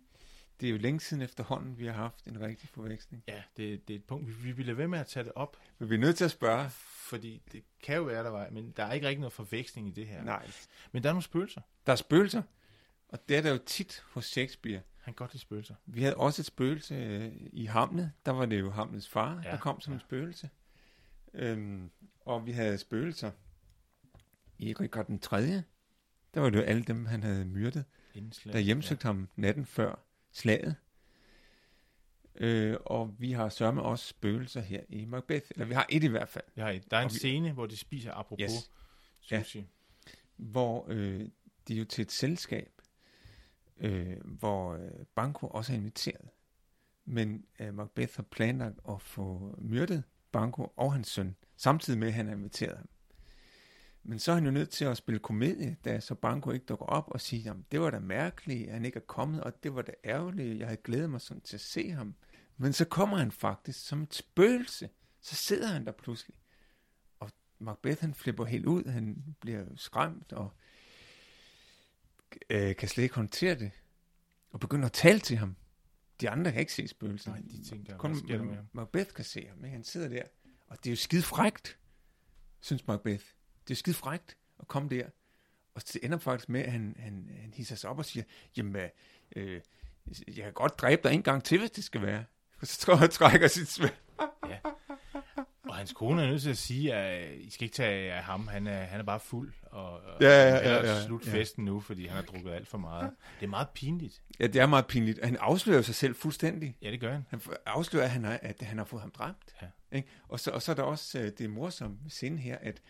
det 0.60 0.68
er 0.68 0.72
jo 0.72 0.78
længe 0.78 1.00
siden 1.00 1.24
efterhånden, 1.24 1.78
vi 1.78 1.86
har 1.86 1.94
haft 1.94 2.26
en 2.26 2.42
rigtig 2.42 2.70
forveksling. 2.70 3.24
Ja, 3.28 3.44
det, 3.58 3.88
det 3.88 3.94
er 3.94 4.00
et 4.00 4.06
punkt, 4.06 4.28
vi, 4.28 4.52
vi 4.52 4.54
bliver 4.54 4.74
ved 4.76 4.88
med 4.88 5.00
at 5.00 5.08
tage 5.08 5.24
det 5.24 5.32
op. 5.36 5.58
Men 5.78 5.90
vi 5.90 5.96
er 5.96 6.00
nødt 6.00 6.18
til 6.18 6.26
at 6.26 6.32
spørge. 6.32 6.70
Fordi 6.70 7.42
det 7.52 7.64
kan 7.84 7.96
jo 7.96 8.04
være, 8.04 8.24
der 8.24 8.30
var, 8.30 8.50
men 8.50 8.72
der 8.72 8.84
er 8.84 8.94
ikke 8.94 9.08
rigtig 9.08 9.20
noget 9.20 9.34
forveksling 9.34 9.88
i 9.88 9.92
det 9.92 10.08
her. 10.08 10.24
Nej. 10.24 10.52
Men 10.92 11.04
der 11.04 11.10
er 11.10 11.14
nogle 11.14 11.24
spøgelser. 11.24 11.62
Der 11.86 11.92
er 11.92 11.96
spøgelser, 11.96 12.44
og 13.08 13.30
det 13.30 13.38
er 13.38 13.42
der 13.42 13.52
jo 13.52 13.60
tit 13.66 14.04
hos 14.12 14.26
Shakespeare. 14.26 14.82
Han 15.00 15.14
kan 15.14 15.24
godt 15.24 15.34
lide 15.34 15.42
spøgelser. 15.42 15.76
Vi 15.86 16.02
havde 16.02 16.16
også 16.16 16.42
et 16.42 16.46
spøgelse 16.46 16.96
øh, 16.96 17.32
i 17.54 17.66
Hamlet. 17.66 18.12
Der 18.26 18.32
var 18.32 18.46
det 18.46 18.60
jo 18.60 18.72
Hamlets 18.72 19.10
far, 19.10 19.42
ja, 19.46 19.52
der 19.52 19.58
kom 19.58 19.82
som 19.82 19.94
ja. 19.94 19.96
en 19.96 20.00
spøgelse. 20.00 20.50
Øhm, 21.34 21.92
og 22.20 22.46
vi 22.46 22.52
havde 22.52 22.78
spøgelser 22.78 23.32
i 24.58 24.74
Richard 24.74 25.06
den 25.06 25.20
3. 25.20 25.42
Der 26.34 26.40
var 26.40 26.50
det 26.50 26.58
jo 26.58 26.64
alle 26.64 26.84
dem, 26.84 27.06
han 27.06 27.24
havde 27.24 27.46
myrdet, 27.46 27.86
der 28.44 28.60
hjemsøgte 28.60 29.08
ja. 29.08 29.14
ham 29.14 29.30
natten 29.36 29.66
før 29.66 30.00
slaget. 30.32 30.76
Øh, 32.36 32.78
og 32.86 33.16
vi 33.20 33.32
har 33.32 33.50
sørme 33.50 33.82
også 33.82 34.08
spøgelser 34.08 34.62
her 34.62 34.84
i 34.90 35.06
Macbeth. 35.06 35.46
Eller 35.52 35.66
vi 35.66 35.74
har 35.74 35.86
et 35.90 36.04
i 36.04 36.08
hvert 36.08 36.30
fald. 36.30 36.46
Vi 36.56 36.62
har 36.62 36.70
et. 36.70 36.92
Der 36.92 36.98
er 36.98 37.02
en 37.02 37.10
vi, 37.10 37.18
scene, 37.18 37.52
hvor 37.52 37.66
de 37.66 37.78
spiser 37.78 38.12
apropos 38.14 38.52
yes. 38.52 38.72
sushi. 39.22 39.60
Ja, 39.60 39.64
hvor 40.36 40.86
øh, 40.90 41.30
de 41.68 41.74
er 41.74 41.78
jo 41.78 41.86
til 41.86 42.02
et 42.02 42.12
selskab, 42.12 42.79
øh, 43.80 44.18
hvor 44.26 44.74
øh, 44.74 45.06
Banco 45.16 45.48
også 45.48 45.74
er 45.74 45.78
inviteret. 45.78 46.30
Men 47.06 47.46
øh, 47.60 47.74
Macbeth 47.74 48.16
har 48.16 48.24
planlagt 48.24 48.80
at 48.90 49.02
få 49.02 49.56
myrdet 49.58 50.04
Banco 50.32 50.74
og 50.76 50.94
hans 50.94 51.08
søn, 51.08 51.36
samtidig 51.58 52.00
med, 52.00 52.08
at 52.08 52.14
han 52.14 52.28
har 52.28 52.34
inviteret 52.34 52.78
ham. 52.78 52.90
Men 54.04 54.20
så 54.20 54.32
er 54.32 54.36
han 54.36 54.46
jo 54.46 54.52
nødt 54.52 54.70
til 54.70 54.86
at 54.86 54.98
spille 54.98 55.20
komedie, 55.20 55.78
da 55.86 56.00
så 56.00 56.16
Banco 56.16 56.52
ikke 56.52 56.66
dukker 56.66 56.86
op 56.86 57.12
og 57.12 57.22
siger, 57.22 57.44
jamen 57.44 57.66
det 57.72 57.82
var 57.82 57.90
da 57.90 58.00
mærkeligt, 58.00 58.68
at 58.68 58.74
han 58.74 58.86
ikke 58.86 58.98
er 58.98 59.06
kommet, 59.08 59.44
og 59.44 59.64
det 59.64 59.76
var 59.76 59.82
da 59.82 59.92
ærgerligt, 60.06 60.60
jeg 60.60 60.68
havde 60.68 60.82
glædet 60.84 61.10
mig 61.10 61.22
sådan 61.22 61.42
til 61.42 61.58
at 61.58 61.62
se 61.62 61.92
ham. 61.92 62.16
Men 62.58 62.74
så 62.74 62.86
kommer 62.86 63.18
han 63.18 63.32
faktisk 63.32 63.88
som 63.88 64.02
et 64.02 64.14
spøgelse. 64.14 64.90
Så 65.22 65.36
sidder 65.36 65.68
han 65.68 65.86
der 65.86 65.92
pludselig. 65.92 66.36
Og 67.20 67.32
Macbeth 67.60 68.02
han 68.02 68.14
flipper 68.14 68.46
helt 68.46 68.66
ud, 68.66 68.84
han 68.86 69.36
bliver 69.40 69.66
skræmt, 69.76 70.34
og 70.34 70.54
øh, 72.50 72.76
kan 72.76 72.88
slet 72.88 73.04
ikke 73.04 73.16
håndtere 73.16 73.56
det, 73.56 73.72
og 74.52 74.60
begynder 74.60 74.86
at 74.86 74.92
tale 74.92 75.20
til 75.20 75.38
ham. 75.38 75.56
De 76.22 76.30
andre 76.30 76.52
kan 76.52 76.60
ikke 76.60 76.74
se 76.74 76.88
spøgelset. 76.88 77.28
Nej, 77.28 77.42
de 77.52 77.64
tænker, 77.70 77.98
Kun 77.98 78.12
hvad 78.12 78.20
sker 78.20 78.44
med 78.44 78.56
ham? 78.56 78.66
Macbeth 78.74 79.14
kan 79.14 79.26
se 79.26 79.48
ham, 79.48 79.58
ikke? 79.58 79.74
han 79.74 79.84
sidder 79.84 80.08
der. 80.08 80.24
Og 80.68 80.78
det 80.78 80.86
er 80.86 80.92
jo 80.92 80.96
skide 80.96 81.22
frægt, 81.22 81.78
synes 82.60 82.88
Macbeth. 82.88 83.26
Det 83.68 83.74
er 83.74 83.76
skide 83.76 83.96
frægt 83.96 84.38
at 84.60 84.68
komme 84.68 84.90
der. 84.90 85.10
Og 85.74 85.82
det 85.94 86.04
ender 86.04 86.18
faktisk 86.18 86.50
med, 86.50 86.62
at 86.62 86.72
han, 86.72 86.96
han, 87.00 87.30
han 87.42 87.54
hisser 87.54 87.76
sig 87.76 87.90
op 87.90 87.98
og 87.98 88.06
siger, 88.06 88.24
jamen, 88.58 88.90
øh, 89.36 89.62
jeg 90.28 90.44
kan 90.44 90.54
godt 90.54 90.80
dræbe 90.80 91.10
dig 91.10 91.14
en 91.14 91.24
gang 91.24 91.44
til, 91.44 91.60
hvis 91.60 91.72
det 91.72 91.84
skal 91.84 92.02
være. 92.02 92.26
Og 92.62 92.68
så 92.68 92.80
tror 92.80 93.00
jeg, 93.00 93.10
trækker 93.10 93.48
sit 93.48 93.68
svær. 93.68 93.90
ja. 94.50 94.60
Hans 95.80 95.94
kone 95.94 96.24
er 96.24 96.28
nødt 96.28 96.42
til 96.42 96.50
at 96.50 96.58
sige, 96.58 96.94
at 96.94 97.38
I 97.38 97.50
skal 97.50 97.64
ikke 97.64 97.76
tage 97.76 98.14
af 98.14 98.24
ham, 98.24 98.48
han 98.48 98.68
er, 98.68 98.84
han 98.84 99.00
er 99.00 99.04
bare 99.04 99.20
fuld, 99.20 99.54
og, 99.64 99.92
og 99.92 100.22
ja, 100.22 100.28
ja, 100.28 100.56
ja, 100.56 100.76
ja, 100.76 100.96
ja, 100.96 101.06
slut 101.06 101.26
festen 101.26 101.66
nu, 101.66 101.80
fordi 101.80 102.06
han 102.08 102.16
har 102.16 102.24
drukket 102.24 102.52
alt 102.52 102.68
for 102.68 102.78
meget. 102.78 103.12
Det 103.40 103.46
er 103.46 103.50
meget 103.50 103.70
pinligt. 103.70 104.22
Ja, 104.40 104.48
det 104.48 104.62
er 104.62 104.66
meget 104.66 104.88
pinligt. 104.88 105.26
Han 105.26 105.38
afslører 105.40 105.82
sig 105.82 105.96
selv 105.96 106.16
fuldstændig. 106.16 106.78
Ja, 106.82 106.92
det 106.92 107.00
gør 107.00 107.12
han. 107.12 107.26
Han 107.30 107.42
afslører, 107.66 108.06
at 108.06 108.12
han 108.12 108.24
har, 108.24 108.40
at 108.42 108.62
han 108.62 108.78
har 108.78 108.86
fået 108.86 109.02
ham 109.02 109.12
dræbt. 109.12 109.56
Ja. 109.62 109.68
Ikke? 109.98 110.10
Og, 110.28 110.40
så, 110.40 110.52
og 110.52 110.62
så 110.62 110.72
er 110.72 110.76
der 110.76 110.84
også 110.84 111.20
uh, 111.20 111.26
det 111.26 111.50
morsomme 111.50 111.98
scene 112.10 112.38
her, 112.38 112.58
at 112.62 112.82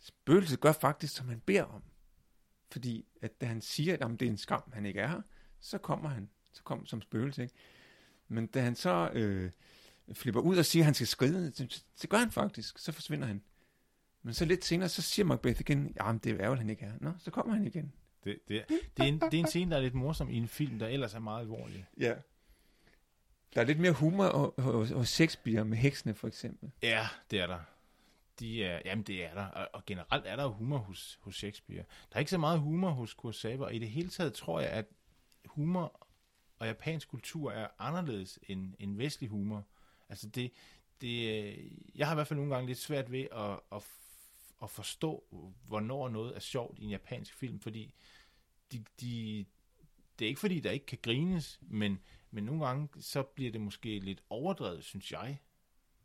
spøgelset 0.00 0.60
gør 0.60 0.72
faktisk, 0.72 1.16
som 1.16 1.28
han 1.28 1.40
beder 1.46 1.62
om. 1.62 1.82
Fordi 2.72 3.04
at 3.22 3.40
da 3.40 3.46
han 3.46 3.60
siger, 3.60 3.94
at 3.94 4.20
det 4.20 4.26
er 4.26 4.30
en 4.30 4.38
skam, 4.38 4.62
han 4.72 4.86
ikke 4.86 5.00
er 5.00 5.08
her, 5.08 5.20
så 5.60 5.78
kommer 5.78 6.08
han 6.08 6.28
så 6.54 6.62
kommer 6.62 6.86
som 6.86 7.02
spøgelse. 7.02 7.42
Ikke? 7.42 7.54
Men 8.28 8.46
da 8.46 8.60
han 8.60 8.74
så 8.74 9.10
øh, 9.12 9.50
flipper 10.12 10.40
ud 10.40 10.56
og 10.56 10.64
siger, 10.64 10.82
at 10.82 10.84
han 10.84 10.94
skal 10.94 11.06
skride, 11.06 11.52
så, 11.54 11.82
så 11.94 12.08
gør 12.08 12.18
han 12.18 12.30
faktisk. 12.30 12.78
Så 12.78 12.92
forsvinder 12.92 13.26
han. 13.26 13.42
Men 14.22 14.34
så 14.34 14.44
lidt 14.44 14.64
senere, 14.64 14.88
så 14.88 15.02
siger 15.02 15.26
Macbeth 15.26 15.60
igen, 15.60 15.96
ja, 16.00 16.12
det 16.24 16.40
er 16.40 16.46
jo, 16.46 16.54
han 16.54 16.70
ikke 16.70 16.84
er. 16.84 16.92
Nå, 17.00 17.12
så 17.18 17.30
kommer 17.30 17.54
han 17.54 17.66
igen. 17.66 17.92
Det, 18.24 18.38
det, 18.48 18.64
det, 18.68 19.02
er 19.02 19.04
en, 19.04 19.20
det 19.20 19.34
er 19.34 19.38
en 19.38 19.46
scene, 19.46 19.70
der 19.70 19.76
er 19.76 19.80
lidt 19.80 19.94
morsom 19.94 20.30
i 20.30 20.36
en 20.36 20.48
film, 20.48 20.78
der 20.78 20.86
ellers 20.88 21.14
er 21.14 21.18
meget 21.18 21.40
alvorlig. 21.40 21.86
Ja. 21.98 22.14
Der 23.54 23.60
er 23.60 23.64
lidt 23.64 23.80
mere 23.80 23.92
humor 23.92 24.60
hos 24.94 25.08
Shakespeare 25.08 25.64
med 25.64 25.78
heksene, 25.78 26.14
for 26.14 26.28
eksempel. 26.28 26.70
Ja, 26.82 27.08
det 27.30 27.40
er 27.40 27.46
der. 27.46 27.58
de 28.40 28.64
er, 28.64 28.80
jamen 28.84 29.02
det 29.02 29.24
er 29.24 29.34
der, 29.34 29.46
og, 29.46 29.68
og 29.72 29.86
generelt 29.86 30.26
er 30.26 30.36
der 30.36 30.46
humor 30.46 30.78
hos, 30.78 31.18
hos 31.22 31.34
Shakespeare. 31.36 31.84
Der 32.10 32.16
er 32.16 32.18
ikke 32.18 32.30
så 32.30 32.38
meget 32.38 32.60
humor 32.60 32.90
hos 32.90 33.14
Kurosawa, 33.14 33.64
og 33.64 33.74
i 33.74 33.78
det 33.78 33.88
hele 33.90 34.08
taget 34.08 34.34
tror 34.34 34.60
jeg, 34.60 34.70
at 34.70 34.86
humor 35.46 36.06
og 36.58 36.66
japansk 36.66 37.08
kultur 37.08 37.52
er 37.52 37.68
anderledes 37.78 38.38
end, 38.42 38.74
end 38.78 38.96
vestlig 38.96 39.28
humor. 39.28 39.64
Altså 40.14 40.28
det, 40.28 40.52
det, 41.00 41.44
øh, 41.44 41.70
jeg 41.94 42.06
har 42.06 42.14
i 42.14 42.16
hvert 42.16 42.26
fald 42.26 42.38
nogle 42.38 42.54
gange 42.54 42.66
lidt 42.66 42.78
svært 42.78 43.12
ved 43.12 43.26
at, 43.32 43.60
at, 43.72 43.82
at 44.62 44.70
forstå, 44.70 45.24
hvornår 45.66 46.08
noget 46.08 46.36
er 46.36 46.40
sjovt 46.40 46.78
i 46.78 46.84
en 46.84 46.90
japansk 46.90 47.34
film, 47.34 47.60
fordi 47.60 47.94
de, 48.72 48.84
de, 49.00 49.44
det 50.18 50.24
er 50.24 50.28
ikke 50.28 50.40
fordi, 50.40 50.60
der 50.60 50.70
ikke 50.70 50.86
kan 50.86 50.98
grines, 51.02 51.60
men, 51.62 52.00
men 52.30 52.44
nogle 52.44 52.66
gange 52.66 52.88
så 53.00 53.22
bliver 53.22 53.52
det 53.52 53.60
måske 53.60 53.98
lidt 53.98 54.22
overdrevet, 54.30 54.84
synes 54.84 55.12
jeg, 55.12 55.40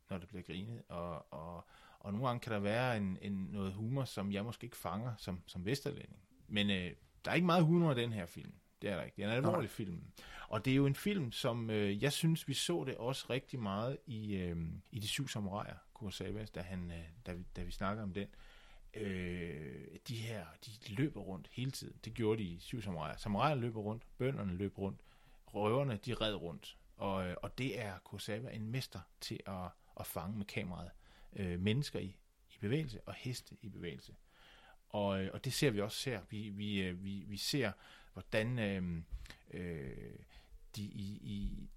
når 0.09 0.17
det 0.17 0.27
bliver 0.27 0.43
grinet, 0.43 0.83
og, 0.87 1.33
og, 1.33 1.67
og 1.99 2.11
nogle 2.11 2.27
gange 2.27 2.39
kan 2.39 2.51
der 2.51 2.59
være 2.59 2.97
en, 2.97 3.17
en, 3.21 3.33
noget 3.33 3.73
humor, 3.73 4.05
som 4.05 4.31
jeg 4.31 4.45
måske 4.45 4.65
ikke 4.65 4.77
fanger 4.77 5.15
som, 5.17 5.41
som 5.45 5.65
vesterlænding. 5.65 6.19
Men 6.47 6.69
øh, 6.69 6.91
der 7.25 7.31
er 7.31 7.35
ikke 7.35 7.45
meget 7.45 7.65
humor 7.65 7.91
i 7.91 8.01
den 8.01 8.13
her 8.13 8.25
film. 8.25 8.53
Det 8.81 8.89
er 8.89 8.95
der 8.95 9.03
ikke. 9.03 9.15
Det 9.15 9.23
er 9.23 9.27
en 9.27 9.35
alvorlig 9.35 9.59
Nej. 9.59 9.67
film. 9.67 10.03
Og 10.49 10.65
det 10.65 10.71
er 10.71 10.75
jo 10.75 10.85
en 10.85 10.95
film, 10.95 11.31
som 11.31 11.69
øh, 11.69 12.03
jeg 12.03 12.13
synes, 12.13 12.47
vi 12.47 12.53
så 12.53 12.83
det 12.87 12.97
også 12.97 13.25
rigtig 13.29 13.59
meget 13.59 13.97
i, 14.05 14.35
øh, 14.35 14.57
i 14.91 14.99
De 14.99 15.07
Syv 15.07 15.27
Samuraier, 15.27 15.75
Kurosawa, 15.93 16.45
da, 16.45 16.61
han, 16.61 16.91
øh, 16.91 17.03
da, 17.25 17.33
vi, 17.33 17.43
da 17.55 17.63
vi 17.63 17.71
snakker 17.71 18.03
om 18.03 18.13
den. 18.13 18.27
Øh, 18.93 19.87
de 20.07 20.15
her, 20.15 20.45
de 20.65 20.93
løber 20.93 21.21
rundt 21.21 21.47
hele 21.51 21.71
tiden. 21.71 21.95
Det 22.05 22.13
gjorde 22.13 22.43
de 22.43 22.47
i 22.47 22.59
Syv 22.59 22.81
Samuraier. 22.81 23.17
Samuraier 23.17 23.55
løber 23.55 23.81
rundt, 23.81 24.03
bønderne 24.17 24.53
løber 24.53 24.79
rundt, 24.81 24.99
røverne, 25.45 25.99
de 26.05 26.13
red 26.13 26.35
rundt. 26.35 26.77
Og, 26.97 27.27
øh, 27.27 27.35
og 27.41 27.57
det 27.57 27.79
er 27.79 27.99
Kurosawa 28.03 28.51
en 28.51 28.67
mester 28.71 28.99
til 29.21 29.39
at, 29.45 29.69
at 29.99 30.05
fange 30.05 30.37
med 30.37 30.45
kameraet. 30.45 30.91
Øh, 31.35 31.59
mennesker 31.59 31.99
i, 31.99 32.15
i 32.49 32.57
bevægelse 32.59 33.01
og 33.05 33.13
heste 33.13 33.57
i 33.61 33.69
bevægelse. 33.69 34.15
Og, 34.89 35.23
øh, 35.23 35.29
og 35.33 35.45
det 35.45 35.53
ser 35.53 35.71
vi 35.71 35.81
også 35.81 36.09
her. 36.09 36.21
Vi, 36.29 36.49
vi, 36.49 36.81
øh, 36.81 37.03
vi, 37.03 37.25
vi 37.27 37.37
ser 37.37 37.71
hvordan 38.13 38.59
øh, 38.59 39.03
øh, 39.53 40.15
de 40.75 40.81
i, 40.81 41.19
i 41.21 41.69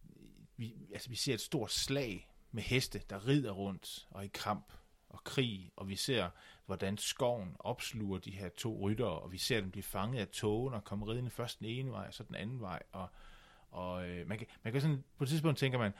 vi, 0.57 0.75
altså 0.92 1.09
vi 1.09 1.16
ser 1.16 1.35
et 1.35 1.40
stort 1.40 1.73
slag 1.73 2.29
med 2.51 2.62
heste, 2.62 3.03
der 3.11 3.27
rider 3.29 3.51
rundt 3.51 4.09
og 4.11 4.25
i 4.25 4.29
kamp 4.29 4.73
og 5.09 5.25
krig, 5.25 5.71
og 5.77 5.88
vi 5.88 5.97
ser, 5.97 6.31
hvordan 6.66 6.99
skoven 6.99 7.57
opsluger 7.59 8.18
de 8.18 8.31
her 8.31 8.49
to 8.49 8.79
ryttere, 8.81 9.18
og 9.18 9.33
vi 9.33 9.38
ser 9.38 9.61
dem 9.61 9.71
blive 9.71 9.83
fanget 9.83 10.21
af 10.21 10.29
togen 10.29 10.75
og 10.75 10.85
komme 10.85 11.07
ridende 11.07 11.31
først 11.31 11.59
den 11.59 11.66
ene 11.66 11.90
vej, 11.90 12.07
og 12.07 12.14
så 12.14 12.23
den 12.23 12.35
anden 12.35 12.61
vej, 12.61 12.83
og, 12.92 13.09
og 13.71 14.09
øh, 14.09 14.29
man, 14.29 14.38
kan, 14.38 14.47
man 14.62 14.73
kan 14.73 14.83
sådan, 14.83 15.05
på 15.16 15.25
et 15.25 15.31
tidspunkt 15.31 15.59
tænker 15.59 15.79
man, 15.79 15.92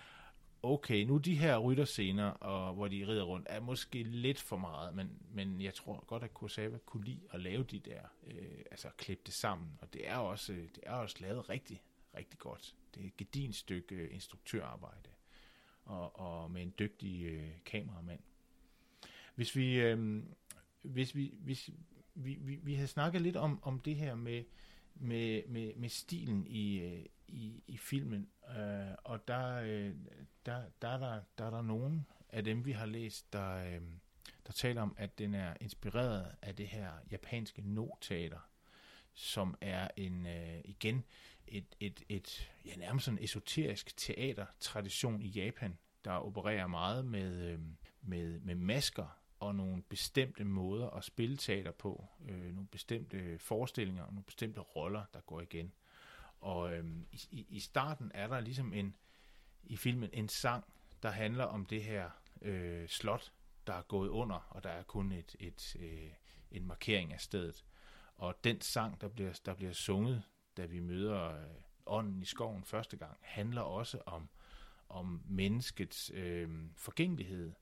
okay, 0.63 1.05
nu 1.05 1.19
de 1.19 1.35
her 1.35 1.59
rytterscener, 1.59 2.31
og, 2.31 2.75
hvor 2.75 2.89
de 2.89 3.09
rider 3.09 3.23
rundt, 3.23 3.47
er 3.51 3.61
måske 3.61 4.03
lidt 4.03 4.41
for 4.41 4.57
meget, 4.57 4.95
men, 4.95 5.11
men 5.31 5.61
jeg 5.61 5.75
tror 5.75 6.05
godt, 6.07 6.23
at 6.23 6.35
Kurosawa 6.35 6.79
kunne 6.87 7.05
lide 7.05 7.21
at 7.31 7.41
lave 7.41 7.63
de 7.63 7.79
der, 7.79 8.03
øh, 8.27 8.65
altså 8.71 8.89
klippe 8.97 9.23
det 9.27 9.35
sammen, 9.35 9.79
og 9.81 9.93
det 9.93 10.09
er 10.09 10.17
også, 10.17 10.53
øh, 10.53 10.59
det 10.59 10.81
er 10.83 10.93
også 10.93 11.17
lavet 11.21 11.49
rigtig, 11.49 11.83
rigtig 12.17 12.39
godt. 12.39 12.75
Det 12.95 13.03
er 13.03 13.07
et 13.07 13.17
gedint 13.17 13.57
stykke 13.57 13.95
øh, 13.95 14.15
instruktørarbejde, 14.15 15.09
og, 15.85 16.21
og 16.21 16.51
med 16.51 16.63
en 16.63 16.75
dygtig 16.79 17.25
øh, 17.25 17.51
kameramand. 17.65 18.21
Hvis 19.35 19.57
vi, 19.57 19.81
øh, 19.81 20.23
hvis 20.83 21.15
vi, 21.15 21.35
hvis 21.39 21.71
vi, 22.15 22.35
vi, 22.35 22.57
vi 22.63 22.75
havde 22.75 22.89
snakket 22.89 23.23
lidt 23.23 23.37
om, 23.37 23.59
om 23.63 23.81
det 23.81 23.97
her 23.97 24.15
med, 24.15 24.45
med, 24.95 25.43
med, 25.49 25.75
med 25.77 25.89
stilen 25.89 26.47
i, 26.47 26.79
øh, 26.79 27.07
i, 27.29 27.63
i 27.67 27.77
filmen, 27.77 28.29
øh, 28.59 28.95
og 29.05 29.29
der, 29.29 29.55
øh, 29.55 29.95
der, 30.47 30.63
der, 30.83 30.89
er 30.89 30.99
der, 30.99 31.21
der 31.39 31.45
er 31.45 31.51
der 31.51 31.63
nogen 31.63 32.07
af 32.29 32.45
dem, 32.45 32.65
vi 32.65 32.73
har 32.73 32.87
læst, 32.87 33.33
der, 33.33 33.55
øh, 33.55 33.81
der 34.47 34.53
taler 34.53 34.83
om, 34.83 34.95
at 34.99 35.19
den 35.19 35.35
er 35.35 35.55
inspireret 35.61 36.35
af 36.43 36.57
det 36.57 36.69
her 36.69 36.93
japanske 37.11 37.63
no-teater, 37.63 38.49
som 39.15 39.57
er 39.61 39.89
en 39.97 40.27
øh, 40.27 40.61
igen 40.65 41.05
et, 41.47 41.77
et, 41.81 42.03
et 42.09 42.51
ja, 42.65 42.77
nærmest 42.77 43.09
en 43.09 43.19
esoterisk 43.21 43.97
teatertradition 43.97 45.23
i 45.23 45.29
Japan, 45.29 45.79
der 46.05 46.13
opererer 46.13 46.67
meget 46.67 47.05
med, 47.05 47.51
øh, 47.51 47.59
med, 48.03 48.41
med 48.41 48.55
masker 48.55 49.22
og 49.43 49.55
nogle 49.55 49.83
bestemte 49.83 50.45
måder 50.45 50.91
at 50.91 51.05
spille 51.05 51.37
teater 51.37 51.71
på, 51.71 52.07
øh, 52.29 52.55
nogle 52.55 52.67
bestemte 52.67 53.39
forestillinger 53.39 54.03
og 54.03 54.13
nogle 54.13 54.25
bestemte 54.25 54.61
roller, 54.61 55.05
der 55.15 55.21
går 55.21 55.41
igen. 55.41 55.73
Og 56.41 56.75
øh, 56.75 56.85
i, 57.13 57.47
i 57.49 57.61
starten 57.61 58.11
er 58.15 58.27
der 58.29 58.41
ligesom 58.41 58.73
en 58.73 58.97
i 59.65 59.77
filmen 59.77 60.11
en 60.13 60.29
sang, 60.29 60.65
der 61.03 61.11
handler 61.11 61.45
om 61.45 61.67
det 61.67 61.85
her 61.85 62.11
øh, 62.43 62.89
slot, 62.89 63.33
der 63.67 63.73
er 63.73 63.83
gået 63.83 64.09
under, 64.09 64.47
og 64.51 64.65
der 64.65 64.71
er 64.71 64.83
kun 64.83 65.13
et, 65.13 65.37
et, 65.41 65.77
øh, 65.81 66.11
en 66.51 66.67
markering 66.67 67.13
af 67.13 67.21
stedet. 67.21 67.65
Og 68.17 68.45
den 68.45 68.61
sang, 68.61 69.01
der 69.01 69.09
bliver, 69.09 69.41
der 69.47 69.55
bliver 69.55 69.73
sunget, 69.73 70.23
da 70.57 70.67
vi 70.67 70.81
møder 70.81 71.37
øh, 71.37 71.47
ånden 71.87 72.23
i 72.23 72.25
skoven 72.25 72.65
første 72.65 72.97
gang, 72.97 73.17
handler 73.21 73.63
også 73.63 74.03
om, 74.07 74.29
om 74.89 75.23
menneskets 75.25 76.11
øh, 76.15 76.51
forgængelighed 76.77 77.53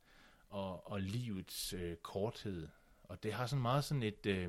og, 0.50 0.90
og 0.90 1.00
livets 1.00 1.72
øh, 1.72 1.96
korthed. 1.96 2.68
Og 3.02 3.22
det 3.22 3.32
har 3.32 3.46
sådan 3.46 3.62
meget 3.62 3.84
sådan 3.84 4.02
et... 4.02 4.26
Øh, 4.26 4.48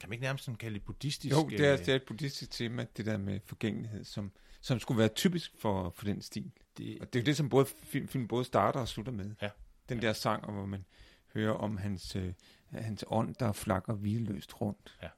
kan 0.00 0.08
man 0.08 0.12
ikke 0.12 0.22
nærmest 0.22 0.44
sådan 0.44 0.56
kalde 0.56 0.74
det 0.74 0.84
buddhistisk? 0.84 1.34
Jo, 1.34 1.48
det 1.48 1.66
er, 1.66 1.76
det 1.76 1.88
er 1.88 1.96
et 1.96 2.02
buddhistisk 2.02 2.50
tema, 2.50 2.86
det 2.96 3.06
der 3.06 3.16
med 3.16 3.40
forgængelighed, 3.46 4.04
som, 4.04 4.32
som 4.60 4.80
skulle 4.80 4.98
være 4.98 5.08
typisk 5.08 5.52
for, 5.58 5.90
for 5.90 6.04
den 6.04 6.22
stil. 6.22 6.52
Det, 6.76 7.00
og 7.00 7.12
det 7.12 7.18
er 7.18 7.22
jo 7.22 7.26
det, 7.26 7.36
som 7.36 7.48
både 7.48 7.66
film, 7.66 8.08
film 8.08 8.28
både 8.28 8.44
starter 8.44 8.80
og 8.80 8.88
slutter 8.88 9.12
med. 9.12 9.34
Ja. 9.42 9.50
Den 9.88 10.00
ja. 10.00 10.06
der 10.06 10.12
sang, 10.12 10.52
hvor 10.52 10.66
man 10.66 10.84
hører 11.34 11.52
om 11.52 11.76
hans, 11.76 12.16
øh, 12.16 12.32
hans 12.68 13.04
ånd, 13.06 13.34
der 13.34 13.52
flakker 13.52 13.92
hvileløst 13.92 14.60
rundt. 14.60 14.98
Ja. 15.02 15.08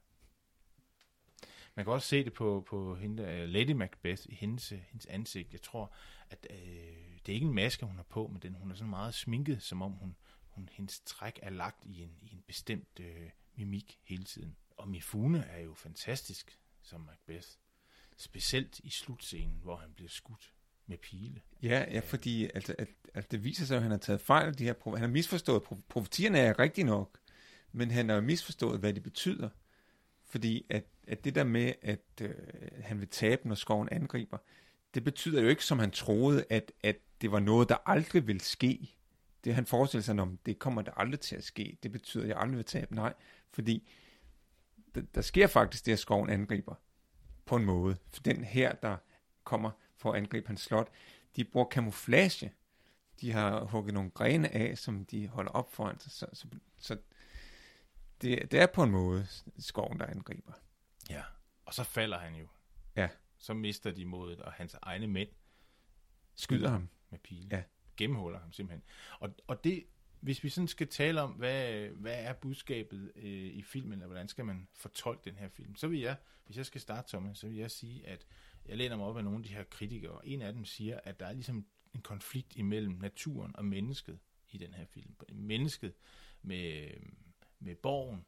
Man 1.75 1.85
kan 1.85 1.92
også 1.92 2.09
se 2.09 2.25
det 2.25 2.33
på, 2.33 2.64
på 2.66 2.95
hende, 2.95 3.23
uh, 3.23 3.49
Lady 3.49 3.71
Macbeth 3.71 4.23
i 4.29 4.35
hendes, 4.35 4.68
hendes 4.68 5.07
ansigt. 5.07 5.53
Jeg 5.53 5.62
tror, 5.62 5.92
at 6.31 6.47
øh, 6.51 7.12
det 7.26 7.32
er 7.32 7.35
ikke 7.35 7.46
en 7.46 7.54
maske, 7.54 7.87
hun 7.87 7.96
har 7.96 8.02
på, 8.02 8.26
men 8.26 8.42
den, 8.42 8.54
hun 8.54 8.70
er 8.70 8.74
sådan 8.74 8.90
meget 8.90 9.14
sminket, 9.14 9.62
som 9.62 9.82
om 9.82 9.92
hun, 9.92 10.16
hun, 10.48 10.68
hendes 10.72 11.00
træk 11.00 11.38
er 11.42 11.50
lagt 11.50 11.85
i 11.85 12.02
en, 12.02 12.18
i 12.22 12.32
en 12.32 12.42
bestemt 12.46 13.00
øh, 13.00 13.30
mimik 13.54 13.98
hele 14.04 14.24
tiden. 14.24 14.56
Og 14.76 14.88
Mifune 14.88 15.44
er 15.44 15.61
jo 15.61 15.74
fantastisk 15.74 16.58
som 16.82 17.00
Macbeth. 17.00 17.48
Specielt 18.16 18.78
i 18.78 18.90
slutscenen, 18.90 19.58
hvor 19.62 19.76
han 19.76 19.92
bliver 19.94 20.08
skudt 20.08 20.52
med 20.87 20.98
pile. 20.98 21.40
Ja, 21.62 21.85
ja 21.90 22.00
fordi 22.00 22.44
altså, 22.54 22.74
at, 22.78 22.88
at 23.14 23.30
det 23.30 23.44
viser 23.44 23.64
sig, 23.64 23.76
at 23.76 23.82
han 23.82 23.90
har 23.90 23.98
taget 23.98 24.20
fejl 24.20 24.48
af 24.48 24.54
de 24.54 24.64
her 24.64 24.74
Han 24.90 25.00
har 25.00 25.08
misforstået. 25.08 25.62
Profetierne 25.88 26.38
er 26.38 26.58
rigtig 26.58 26.85
nok, 26.85 27.18
men 27.72 27.90
han 27.90 28.08
har 28.08 28.20
misforstået, 28.20 28.80
hvad 28.80 28.94
det 28.94 29.02
betyder. 29.02 29.48
Fordi 30.24 30.66
at, 30.70 30.85
at 31.06 31.24
det 31.24 31.35
der 31.35 31.44
med, 31.44 31.72
at 31.82 32.04
øh, 32.20 32.35
han 32.80 33.00
vil 33.00 33.08
tabe, 33.08 33.48
når 33.48 33.54
skoven 33.54 33.88
angriber, 33.92 34.38
det 34.94 35.05
betyder 35.05 35.42
jo 35.42 35.48
ikke, 35.48 35.64
som 35.64 35.78
han 35.78 35.90
troede, 35.90 36.44
at, 36.50 36.72
at 36.83 36.96
det 37.20 37.33
var 37.33 37.40
noget, 37.40 37.68
der 37.68 37.76
aldrig 37.87 38.26
vil 38.26 38.40
ske. 38.40 38.94
Det 39.44 39.55
han 39.55 39.66
forestiller 39.66 40.02
sig 40.02 40.20
om, 40.20 40.38
det 40.46 40.59
kommer 40.59 40.83
der 40.83 40.92
aldrig 40.92 41.20
til 41.20 41.37
at 41.37 41.44
ske. 41.44 41.78
Det 41.83 41.92
betyder, 41.92 42.22
at 42.22 42.28
jeg 42.28 42.38
aldrig 42.38 42.57
vil 42.57 42.64
tabe. 42.64 42.94
Nej, 42.94 43.14
fordi 43.50 43.90
der, 44.94 45.02
der 45.14 45.20
sker 45.20 45.46
faktisk 45.46 45.87
det, 45.87 45.92
at 45.92 45.98
skoven 45.98 46.31
angriber 46.31 46.74
på 47.44 47.57
en 47.57 47.64
måde. 47.64 47.96
For 48.09 48.22
den 48.22 48.44
her, 48.44 48.72
der 48.72 48.96
kommer 49.44 49.70
for 49.96 50.12
at 50.12 50.18
angribe 50.18 50.46
hans 50.46 50.61
slot, 50.61 50.88
de 51.37 51.44
bruger 51.44 51.68
kamuflage. 51.68 52.52
De 53.20 53.33
har 53.33 53.64
hugget 53.64 53.94
nogle 53.94 54.11
grene 54.11 54.55
af, 54.55 54.78
som 54.78 55.05
de 55.05 55.28
holder 55.28 55.50
op 55.50 55.74
foran 55.74 56.00
sig. 56.00 56.12
Så, 56.12 56.26
så, 56.33 56.46
så 56.78 56.96
det, 58.22 58.52
det 58.52 58.61
er 58.61 58.66
på 58.66 58.83
en 58.83 58.90
måde 58.90 59.26
skoven, 59.59 59.98
der 59.98 60.07
angriber. 60.07 60.52
Ja, 61.11 61.22
og 61.66 61.74
så 61.74 61.85
falder 61.85 62.18
han 62.18 62.35
jo. 62.35 62.46
Ja. 62.96 63.09
Så 63.42 63.55
mister 63.55 63.90
de 63.90 64.05
modet, 64.05 64.40
og 64.40 64.52
hans 64.52 64.76
egne 64.83 65.07
mænd 65.07 65.28
skyder 66.35 66.68
ham 66.68 66.88
med 67.11 67.18
pile. 67.18 67.48
Ja. 67.50 67.62
Gennemhuller 67.96 68.40
ham 68.40 68.52
simpelthen. 68.52 68.83
Og, 69.18 69.35
og 69.46 69.64
det, 69.64 69.85
hvis 70.20 70.44
vi 70.44 70.48
sådan 70.48 70.68
skal 70.68 70.88
tale 70.88 71.20
om, 71.20 71.31
hvad, 71.31 71.88
hvad 71.88 72.24
er 72.24 72.33
budskabet 72.33 73.12
øh, 73.16 73.24
i 73.33 73.62
filmen, 73.62 73.92
eller 73.92 74.07
hvordan 74.07 74.28
skal 74.28 74.44
man 74.44 74.68
fortolke 74.74 75.31
den 75.31 75.38
her 75.38 75.48
film, 75.48 75.76
så 75.76 75.88
vil 75.88 76.00
jeg, 76.00 76.16
hvis 76.46 76.57
jeg 76.57 76.66
skal 76.66 76.81
starte, 76.81 77.09
Thomas, 77.09 77.38
så 77.38 77.48
vil 77.48 77.57
jeg 77.57 77.70
sige, 77.70 78.07
at 78.07 78.26
jeg 78.66 78.76
læner 78.76 78.96
mig 78.96 79.07
op 79.07 79.16
af 79.16 79.24
nogle 79.24 79.38
af 79.38 79.44
de 79.44 79.55
her 79.55 79.64
kritikere, 79.64 80.12
og 80.12 80.28
en 80.28 80.42
af 80.42 80.52
dem 80.52 80.64
siger, 80.64 81.00
at 81.05 81.20
der 81.20 81.26
er 81.26 81.33
ligesom 81.33 81.66
en 81.94 82.02
konflikt 82.02 82.57
imellem 82.57 82.92
naturen 82.92 83.57
og 83.57 83.64
mennesket 83.64 84.18
i 84.50 84.59
den 84.59 84.74
her 84.74 84.85
film. 84.85 85.14
Mennesket 85.33 85.94
med, 86.42 86.90
med 87.59 87.76
borgen, 87.76 88.24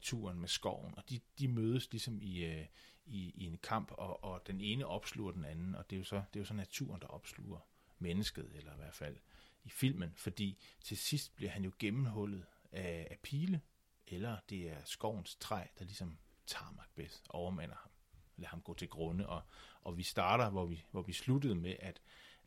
naturen 0.00 0.40
med 0.40 0.48
skoven, 0.48 0.94
og 0.96 1.10
de, 1.10 1.20
de 1.38 1.48
mødes 1.48 1.90
ligesom 1.92 2.18
i, 2.22 2.44
øh, 2.44 2.66
i, 3.06 3.32
i 3.34 3.46
en 3.46 3.58
kamp, 3.58 3.90
og, 3.90 4.24
og 4.24 4.46
den 4.46 4.60
ene 4.60 4.86
opsluger 4.86 5.32
den 5.32 5.44
anden, 5.44 5.74
og 5.74 5.90
det 5.90 5.96
er 5.96 5.98
jo 5.98 6.04
så, 6.04 6.16
det 6.16 6.36
er 6.36 6.40
jo 6.40 6.44
så 6.44 6.54
naturen, 6.54 7.00
der 7.00 7.06
opsluger 7.06 7.60
mennesket, 7.98 8.50
eller 8.54 8.72
i 8.72 8.76
hvert 8.76 8.94
fald 8.94 9.16
i 9.64 9.70
filmen, 9.70 10.12
fordi 10.16 10.58
til 10.82 10.96
sidst 10.96 11.36
bliver 11.36 11.50
han 11.50 11.64
jo 11.64 11.72
gennemhullet 11.78 12.46
af, 12.72 13.08
af 13.10 13.18
pile, 13.22 13.60
eller 14.06 14.36
det 14.50 14.70
er 14.70 14.84
skovens 14.84 15.36
træ, 15.36 15.64
der 15.78 15.84
ligesom 15.84 16.18
tager 16.46 16.72
Macbeth, 16.76 17.16
overmander 17.28 17.76
ham, 17.76 17.90
lader 18.36 18.50
ham 18.50 18.60
gå 18.60 18.74
til 18.74 18.88
grunde, 18.88 19.28
og, 19.28 19.42
og 19.82 19.98
vi 19.98 20.02
starter, 20.02 20.50
hvor 20.50 20.66
vi, 20.66 20.84
hvor 20.90 21.02
vi 21.02 21.12
sluttede 21.12 21.54
med, 21.54 21.76
at, 21.80 22.00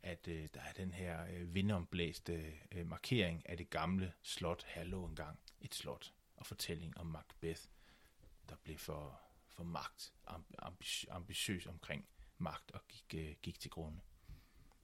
at 0.03 0.27
øh, 0.27 0.47
der 0.53 0.61
er 0.61 0.73
den 0.73 0.93
her 0.93 1.25
øh, 1.33 1.53
vindomblæste 1.53 2.53
øh, 2.71 2.87
markering 2.87 3.49
af 3.49 3.57
det 3.57 3.69
gamle 3.69 4.13
slot, 4.21 4.63
Hallo 4.63 5.05
engang 5.05 5.39
et 5.61 5.75
slot, 5.75 6.13
og 6.43 6.47
fortælling 6.47 6.97
om 6.97 7.05
Macbeth, 7.05 7.61
der 8.49 8.55
blev 8.63 8.77
for, 8.77 9.19
for 9.49 9.63
magt, 9.63 10.13
ambi- 10.61 11.05
ambitiøs 11.09 11.67
omkring 11.67 12.05
magt 12.37 12.71
og 12.71 12.81
gik, 12.87 13.15
øh, 13.15 13.35
gik 13.41 13.59
til 13.59 13.71
grunde. 13.71 13.99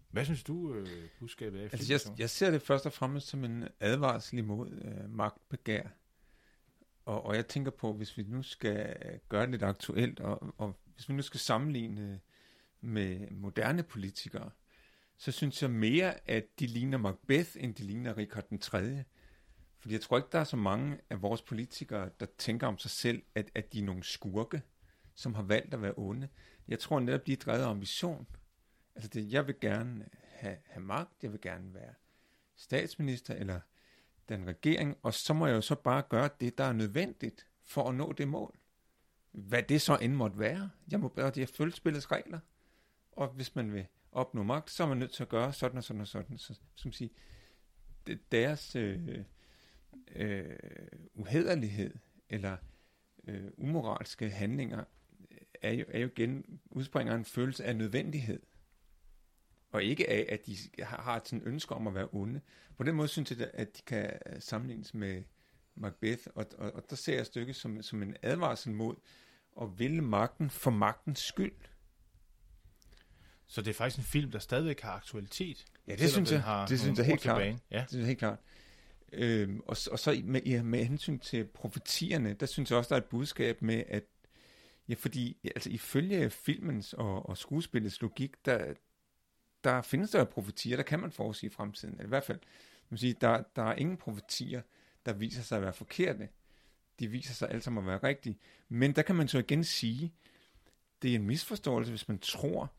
Hvad 0.09 0.25
synes 0.25 0.43
du, 0.43 0.73
øh, 0.73 1.09
budskabet 1.19 1.59
er? 1.59 1.63
Altså, 1.63 1.93
jeg, 1.93 2.19
jeg 2.19 2.29
ser 2.29 2.51
det 2.51 2.61
først 2.61 2.85
og 2.85 2.93
fremmest 2.93 3.27
som 3.27 3.43
en 3.43 3.67
advarsel 3.79 4.37
imod 4.37 4.71
øh, 4.71 5.09
magtbegær. 5.09 5.87
Og, 7.05 7.25
og 7.25 7.35
jeg 7.35 7.47
tænker 7.47 7.71
på, 7.71 7.93
hvis 7.93 8.17
vi 8.17 8.23
nu 8.23 8.43
skal 8.43 8.95
gøre 9.29 9.41
det 9.41 9.51
lidt 9.51 9.63
aktuelt, 9.63 10.19
og, 10.19 10.53
og 10.57 10.79
hvis 10.95 11.09
vi 11.09 11.13
nu 11.13 11.21
skal 11.21 11.39
sammenligne 11.39 12.19
med 12.81 13.31
moderne 13.31 13.83
politikere, 13.83 14.51
så 15.17 15.31
synes 15.31 15.61
jeg 15.61 15.71
mere, 15.71 16.29
at 16.29 16.59
de 16.59 16.67
ligner 16.67 16.97
Macbeth, 16.97 17.49
end 17.55 17.75
de 17.75 17.83
ligner 17.83 18.17
Richard 18.17 18.49
den 18.49 18.59
3. 18.59 19.03
Fordi 19.79 19.93
jeg 19.93 20.01
tror 20.01 20.17
ikke, 20.17 20.29
der 20.31 20.39
er 20.39 20.43
så 20.43 20.57
mange 20.57 20.99
af 21.09 21.21
vores 21.21 21.41
politikere, 21.41 22.09
der 22.19 22.25
tænker 22.37 22.67
om 22.67 22.77
sig 22.77 22.91
selv, 22.91 23.23
at, 23.35 23.51
at 23.55 23.73
de 23.73 23.79
er 23.79 23.83
nogle 23.83 24.03
skurke, 24.03 24.61
som 25.15 25.35
har 25.35 25.43
valgt 25.43 25.73
at 25.73 25.81
være 25.81 25.93
onde. 25.97 26.29
Jeg 26.67 26.79
tror 26.79 26.99
netop, 26.99 27.27
de 27.27 27.33
er 27.33 27.37
drevet 27.37 27.63
af 27.63 27.69
ambition. 27.69 28.27
Altså, 28.95 29.09
det, 29.09 29.31
jeg 29.31 29.47
vil 29.47 29.59
gerne 29.61 30.05
have, 30.27 30.57
have 30.65 30.83
magt, 30.83 31.23
jeg 31.23 31.31
vil 31.31 31.41
gerne 31.41 31.73
være 31.73 31.93
statsminister 32.55 33.33
eller 33.33 33.59
den 34.29 34.47
regering, 34.47 34.97
og 35.03 35.13
så 35.13 35.33
må 35.33 35.47
jeg 35.47 35.55
jo 35.55 35.61
så 35.61 35.75
bare 35.75 36.03
gøre 36.09 36.29
det, 36.39 36.57
der 36.57 36.63
er 36.63 36.73
nødvendigt 36.73 37.45
for 37.63 37.89
at 37.89 37.95
nå 37.95 38.11
det 38.11 38.27
mål. 38.27 38.59
Hvad 39.31 39.63
det 39.63 39.81
så 39.81 39.97
end 40.01 40.13
måtte 40.13 40.39
være. 40.39 40.69
Jeg 40.91 40.99
må 40.99 41.07
bare 41.07 41.31
det 41.31 41.49
følge 41.49 41.75
spillets 41.75 42.11
regler. 42.11 42.39
Og 43.11 43.27
hvis 43.27 43.55
man 43.55 43.73
vil 43.73 43.87
opnå 44.11 44.43
magt, 44.43 44.71
så 44.71 44.83
er 44.83 44.87
man 44.87 44.97
nødt 44.97 45.11
til 45.11 45.23
at 45.23 45.29
gøre 45.29 45.53
sådan 45.53 45.77
og 45.77 45.83
sådan 45.83 46.01
og 46.01 46.07
sådan. 46.07 46.37
Så, 46.37 46.59
som 46.75 46.91
sige, 46.91 47.09
deres 48.31 48.75
øh, 48.75 49.23
øh, 50.15 50.57
uhederlighed 51.13 51.93
eller 52.29 52.57
øh, 53.27 53.51
umoralske 53.57 54.29
handlinger 54.29 54.83
er 55.61 55.71
jo, 55.71 55.85
er 55.87 55.99
jo 55.99 56.07
igen 56.07 56.59
udspringer 56.65 57.15
en 57.15 57.25
følelse 57.25 57.63
af 57.65 57.75
nødvendighed. 57.75 58.39
Og 59.71 59.83
ikke 59.83 60.09
af, 60.09 60.25
at 60.29 60.45
de 60.45 60.57
har, 60.83 61.01
har 61.01 61.15
et 61.15 61.41
ønske 61.45 61.75
om 61.75 61.87
at 61.87 61.95
være 61.95 62.07
onde. 62.11 62.41
På 62.77 62.83
den 62.83 62.95
måde 62.95 63.07
synes 63.07 63.31
jeg, 63.31 63.51
at 63.53 63.77
de 63.77 63.81
kan 63.81 64.19
sammenlignes 64.39 64.93
med 64.93 65.23
Macbeth, 65.75 66.23
og, 66.35 66.45
og, 66.57 66.71
og 66.71 66.83
der 66.89 66.95
ser 66.95 67.15
jeg 67.15 67.25
stykket 67.25 67.55
som, 67.55 67.81
som 67.81 68.03
en 68.03 68.15
advarsel 68.21 68.71
mod 68.71 68.95
at 69.61 69.79
ville 69.79 70.01
magten 70.01 70.49
for 70.49 70.71
magtens 70.71 71.19
skyld. 71.19 71.55
Så 73.47 73.61
det 73.61 73.69
er 73.69 73.73
faktisk 73.73 73.97
en 73.97 74.03
film, 74.03 74.31
der 74.31 74.39
stadigvæk 74.39 74.81
har 74.81 74.91
aktualitet. 74.91 75.65
Ja, 75.87 75.95
det 75.95 76.11
synes 76.11 76.31
jeg. 76.31 76.65
Det 76.69 76.79
synes 76.79 76.97
jeg 76.97 77.05
helt 77.05 77.21
klart. 77.21 77.41
Ja. 77.71 77.79
Det 77.79 77.89
synes 77.89 77.99
jeg 77.99 78.07
helt 78.07 78.19
klart. 78.19 78.39
Øh, 79.13 79.49
og, 79.67 79.77
og 79.91 79.99
så 79.99 80.21
med, 80.23 80.41
ja, 80.45 80.63
med 80.63 80.85
hensyn 80.85 81.19
til 81.19 81.45
profetierne, 81.45 82.33
der 82.33 82.45
synes 82.45 82.69
jeg 82.69 82.77
også, 82.77 82.89
der 82.89 82.95
er 82.95 83.01
et 83.01 83.09
budskab 83.09 83.61
med, 83.61 83.83
at 83.87 84.03
ja, 84.89 84.93
fordi 84.93 85.37
altså, 85.43 85.69
ifølge 85.69 86.29
filmens 86.29 86.93
og, 86.93 87.29
og 87.29 87.37
skuespillets 87.37 88.01
logik, 88.01 88.45
der, 88.45 88.73
der 89.63 89.81
findes 89.81 90.11
der 90.11 90.23
profetier, 90.23 90.75
der 90.75 90.83
kan 90.83 90.99
man 90.99 91.11
forudsige 91.11 91.49
fremtiden. 91.49 91.93
Eller 91.93 92.05
i 92.05 92.09
hvert 92.09 92.23
fald, 92.23 92.39
man 92.89 92.97
sige, 92.97 93.15
der, 93.21 93.43
der 93.55 93.63
er 93.63 93.75
ingen 93.75 93.97
profetier, 93.97 94.61
der 95.05 95.13
viser 95.13 95.41
sig 95.41 95.55
at 95.55 95.61
være 95.61 95.73
forkerte. 95.73 96.29
De 96.99 97.07
viser 97.07 97.33
sig 97.33 97.49
alle 97.49 97.61
sammen 97.61 97.83
at 97.83 97.87
være 97.87 98.09
rigtige. 98.09 98.37
Men 98.69 98.95
der 98.95 99.01
kan 99.01 99.15
man 99.15 99.27
så 99.27 99.39
igen 99.39 99.63
sige, 99.63 100.13
det 101.01 101.11
er 101.11 101.15
en 101.15 101.27
misforståelse, 101.27 101.91
hvis 101.91 102.07
man 102.07 102.19
tror, 102.19 102.71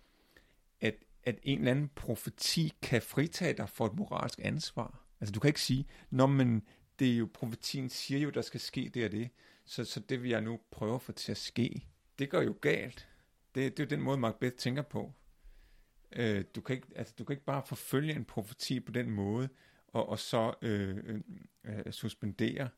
at, 0.80 0.94
at 1.22 1.38
en 1.42 1.58
eller 1.58 1.70
anden 1.70 1.88
profeti 1.88 2.72
kan 2.82 3.02
fritage 3.02 3.54
dig 3.54 3.68
for 3.68 3.86
et 3.86 3.94
moralsk 3.94 4.38
ansvar. 4.42 5.09
Altså 5.20 5.32
du 5.32 5.40
kan 5.40 5.48
ikke 5.48 5.60
sige, 5.60 5.86
når 6.10 6.26
man, 6.26 6.62
det 6.98 7.12
er 7.12 7.16
jo, 7.16 7.28
profetien 7.34 7.88
siger 7.88 8.20
jo, 8.20 8.30
der 8.30 8.42
skal 8.42 8.60
ske 8.60 8.90
det 8.94 9.04
og 9.04 9.12
det, 9.12 9.30
så, 9.64 9.84
så 9.84 10.00
det 10.00 10.22
vil 10.22 10.30
jeg 10.30 10.40
nu 10.40 10.60
prøve 10.70 10.94
at 10.94 11.02
få 11.02 11.12
til 11.12 11.32
at 11.32 11.38
ske. 11.38 11.86
Det 12.18 12.30
gør 12.30 12.42
jo 12.42 12.56
galt. 12.60 13.08
Det, 13.54 13.76
det 13.76 13.82
er 13.82 13.86
jo 13.86 13.96
den 13.96 14.04
måde, 14.04 14.18
Macbeth 14.18 14.56
tænker 14.56 14.82
på. 14.82 15.12
Øh, 16.12 16.44
du, 16.54 16.60
kan 16.60 16.76
ikke, 16.76 16.88
altså, 16.96 17.14
du 17.18 17.24
kan 17.24 17.34
ikke 17.34 17.44
bare 17.44 17.62
forfølge 17.66 18.14
en 18.14 18.24
profeti 18.24 18.80
på 18.80 18.92
den 18.92 19.10
måde, 19.10 19.48
og, 19.88 20.08
og 20.08 20.18
så 20.18 20.54
øh, 20.62 20.96
øh, 21.04 21.20
øh 21.64 21.92
suspendere 21.92 22.68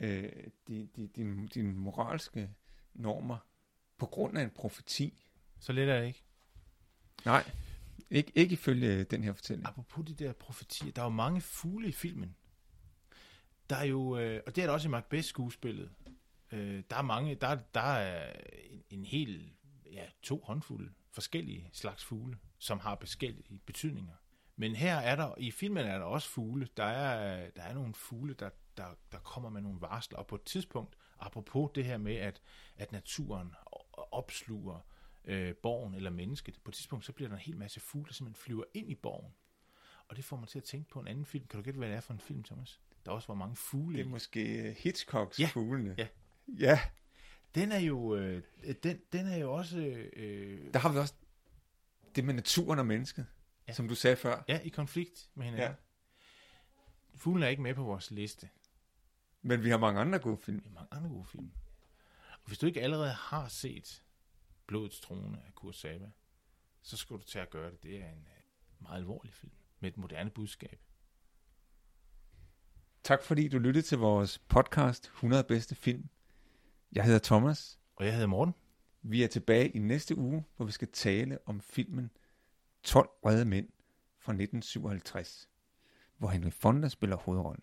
øh, 0.00 0.32
de, 0.68 0.88
de, 0.96 1.06
dine, 1.06 1.48
din 1.48 1.76
moralske 1.76 2.50
normer 2.94 3.38
på 3.98 4.06
grund 4.06 4.38
af 4.38 4.42
en 4.42 4.50
profeti. 4.50 5.22
Så 5.60 5.72
let 5.72 5.88
er 5.88 6.00
det 6.00 6.06
ikke. 6.06 6.22
Nej, 7.24 7.44
ikke, 8.10 8.32
ikke 8.34 8.52
ifølge 8.52 8.94
øh, 8.94 9.06
den 9.10 9.24
her 9.24 9.32
fortælling. 9.32 9.68
Apropos 9.68 10.06
de 10.06 10.14
der 10.14 10.32
profetier, 10.32 10.92
der 10.92 11.02
er 11.02 11.06
jo 11.06 11.10
mange 11.10 11.40
fugle 11.40 11.88
i 11.88 11.92
filmen. 11.92 12.36
Der 13.70 13.76
er 13.76 13.84
jo, 13.84 14.18
øh, 14.18 14.42
og 14.46 14.56
det 14.56 14.62
er 14.62 14.66
der 14.66 14.74
også 14.74 14.88
i 14.88 14.90
Macbeth-skuespillet. 14.90 15.90
Øh, 16.52 16.82
der 16.90 16.96
er 16.96 17.02
mange, 17.02 17.34
der, 17.34 17.54
der 17.74 17.80
er 17.80 18.32
en, 18.70 18.82
en 18.90 19.04
hel, 19.04 19.52
ja, 19.92 20.04
to 20.22 20.40
håndfulde 20.44 20.92
forskellige 21.10 21.70
slags 21.72 22.04
fugle, 22.04 22.38
som 22.58 22.78
har 22.78 22.96
forskellige 23.00 23.60
betydninger. 23.66 24.14
Men 24.56 24.76
her 24.76 24.96
er 24.96 25.16
der, 25.16 25.34
i 25.38 25.50
filmen 25.50 25.86
er 25.86 25.98
der 25.98 26.04
også 26.04 26.28
fugle. 26.28 26.68
Der 26.76 26.84
er, 26.84 27.50
der 27.50 27.62
er 27.62 27.74
nogle 27.74 27.94
fugle, 27.94 28.34
der, 28.34 28.50
der, 28.76 28.86
der 29.12 29.18
kommer 29.18 29.50
med 29.50 29.60
nogle 29.60 29.80
varsler, 29.80 30.18
og 30.18 30.26
på 30.26 30.34
et 30.34 30.42
tidspunkt, 30.42 30.96
apropos 31.18 31.70
det 31.74 31.84
her 31.84 31.98
med, 31.98 32.14
at, 32.14 32.40
at 32.76 32.92
naturen 32.92 33.54
opsluger 33.92 34.80
øh, 35.26 35.54
borgen 35.54 35.94
eller 35.94 36.10
mennesket, 36.10 36.58
på 36.64 36.70
et 36.70 36.74
tidspunkt, 36.74 37.04
så 37.04 37.12
bliver 37.12 37.28
der 37.28 37.36
en 37.36 37.42
hel 37.42 37.56
masse 37.56 37.80
fugle, 37.80 38.06
der 38.06 38.12
simpelthen 38.12 38.42
flyver 38.42 38.64
ind 38.74 38.90
i 38.90 38.94
borgen. 38.94 39.32
Og 40.08 40.16
det 40.16 40.24
får 40.24 40.36
mig 40.36 40.48
til 40.48 40.58
at 40.58 40.64
tænke 40.64 40.90
på 40.90 41.00
en 41.00 41.08
anden 41.08 41.24
film. 41.24 41.46
Kan 41.46 41.58
du 41.60 41.64
gætte, 41.64 41.78
hvad 41.78 41.88
det 41.88 41.96
er 41.96 42.00
for 42.00 42.12
en 42.12 42.20
film, 42.20 42.44
Thomas? 42.44 42.80
Der 43.06 43.12
også 43.12 43.28
var 43.28 43.34
mange 43.34 43.56
fugle 43.56 43.98
Det 43.98 44.04
er 44.04 44.08
måske 44.08 44.72
Hitchcocks 44.78 45.40
ja. 45.40 45.46
fuglene. 45.52 45.94
Ja. 45.98 46.08
Ja. 46.58 46.80
Den 47.54 47.72
er 47.72 47.78
jo, 47.78 48.16
øh, 48.16 48.42
den, 48.82 49.00
den 49.12 49.26
er 49.26 49.36
jo 49.36 49.52
også... 49.52 49.78
Øh, 50.12 50.72
der 50.72 50.78
har 50.78 50.92
vi 50.92 50.98
også 50.98 51.14
det 52.16 52.24
med 52.24 52.34
naturen 52.34 52.78
og 52.78 52.86
mennesket, 52.86 53.26
ja. 53.68 53.72
som 53.72 53.88
du 53.88 53.94
sagde 53.94 54.16
før. 54.16 54.44
Ja, 54.48 54.58
i 54.58 54.68
konflikt 54.68 55.30
med 55.34 55.44
hinanden. 55.44 55.68
Ja. 55.68 55.74
Fuglen 57.16 57.42
er 57.42 57.48
ikke 57.48 57.62
med 57.62 57.74
på 57.74 57.82
vores 57.82 58.10
liste. 58.10 58.48
Men 59.42 59.64
vi 59.64 59.70
har 59.70 59.78
mange 59.78 60.00
andre 60.00 60.18
gode 60.18 60.36
film. 60.36 60.58
Vi 60.58 60.62
har 60.66 60.74
mange 60.74 60.88
andre 60.90 61.08
gode 61.08 61.24
film. 61.24 61.50
Og 62.30 62.46
hvis 62.46 62.58
du 62.58 62.66
ikke 62.66 62.82
allerede 62.82 63.12
har 63.12 63.48
set 63.48 64.02
Blodets 64.66 65.00
trone 65.00 65.38
af 65.46 65.54
Kurt 65.54 65.76
Saba, 65.76 66.10
så 66.82 66.96
skal 66.96 67.16
du 67.16 67.22
tage 67.22 67.42
at 67.42 67.50
gøre 67.50 67.70
det. 67.70 67.82
Det 67.82 68.02
er 68.02 68.08
en 68.10 68.18
øh, 68.18 68.82
meget 68.82 68.96
alvorlig 68.96 69.32
film 69.32 69.52
med 69.80 69.90
et 69.90 69.96
moderne 69.96 70.30
budskab. 70.30 70.80
Tak 73.02 73.22
fordi 73.22 73.48
du 73.48 73.58
lyttede 73.58 73.86
til 73.86 73.98
vores 73.98 74.38
podcast 74.38 75.04
100 75.04 75.44
bedste 75.44 75.74
film. 75.74 76.08
Jeg 76.92 77.04
hedder 77.04 77.18
Thomas. 77.18 77.78
Og 77.96 78.04
jeg 78.04 78.12
hedder 78.12 78.26
Morten. 78.26 78.54
Vi 79.02 79.22
er 79.22 79.26
tilbage 79.28 79.68
i 79.68 79.78
næste 79.78 80.18
uge, 80.18 80.44
hvor 80.56 80.66
vi 80.66 80.72
skal 80.72 80.88
tale 80.92 81.38
om 81.46 81.60
filmen 81.60 82.10
12 82.82 83.08
redde 83.26 83.44
mænd 83.44 83.68
fra 84.18 84.32
1957, 84.32 85.48
hvor 86.18 86.28
Henry 86.28 86.50
Fonda 86.50 86.88
spiller 86.88 87.16
hovedrollen. 87.16 87.62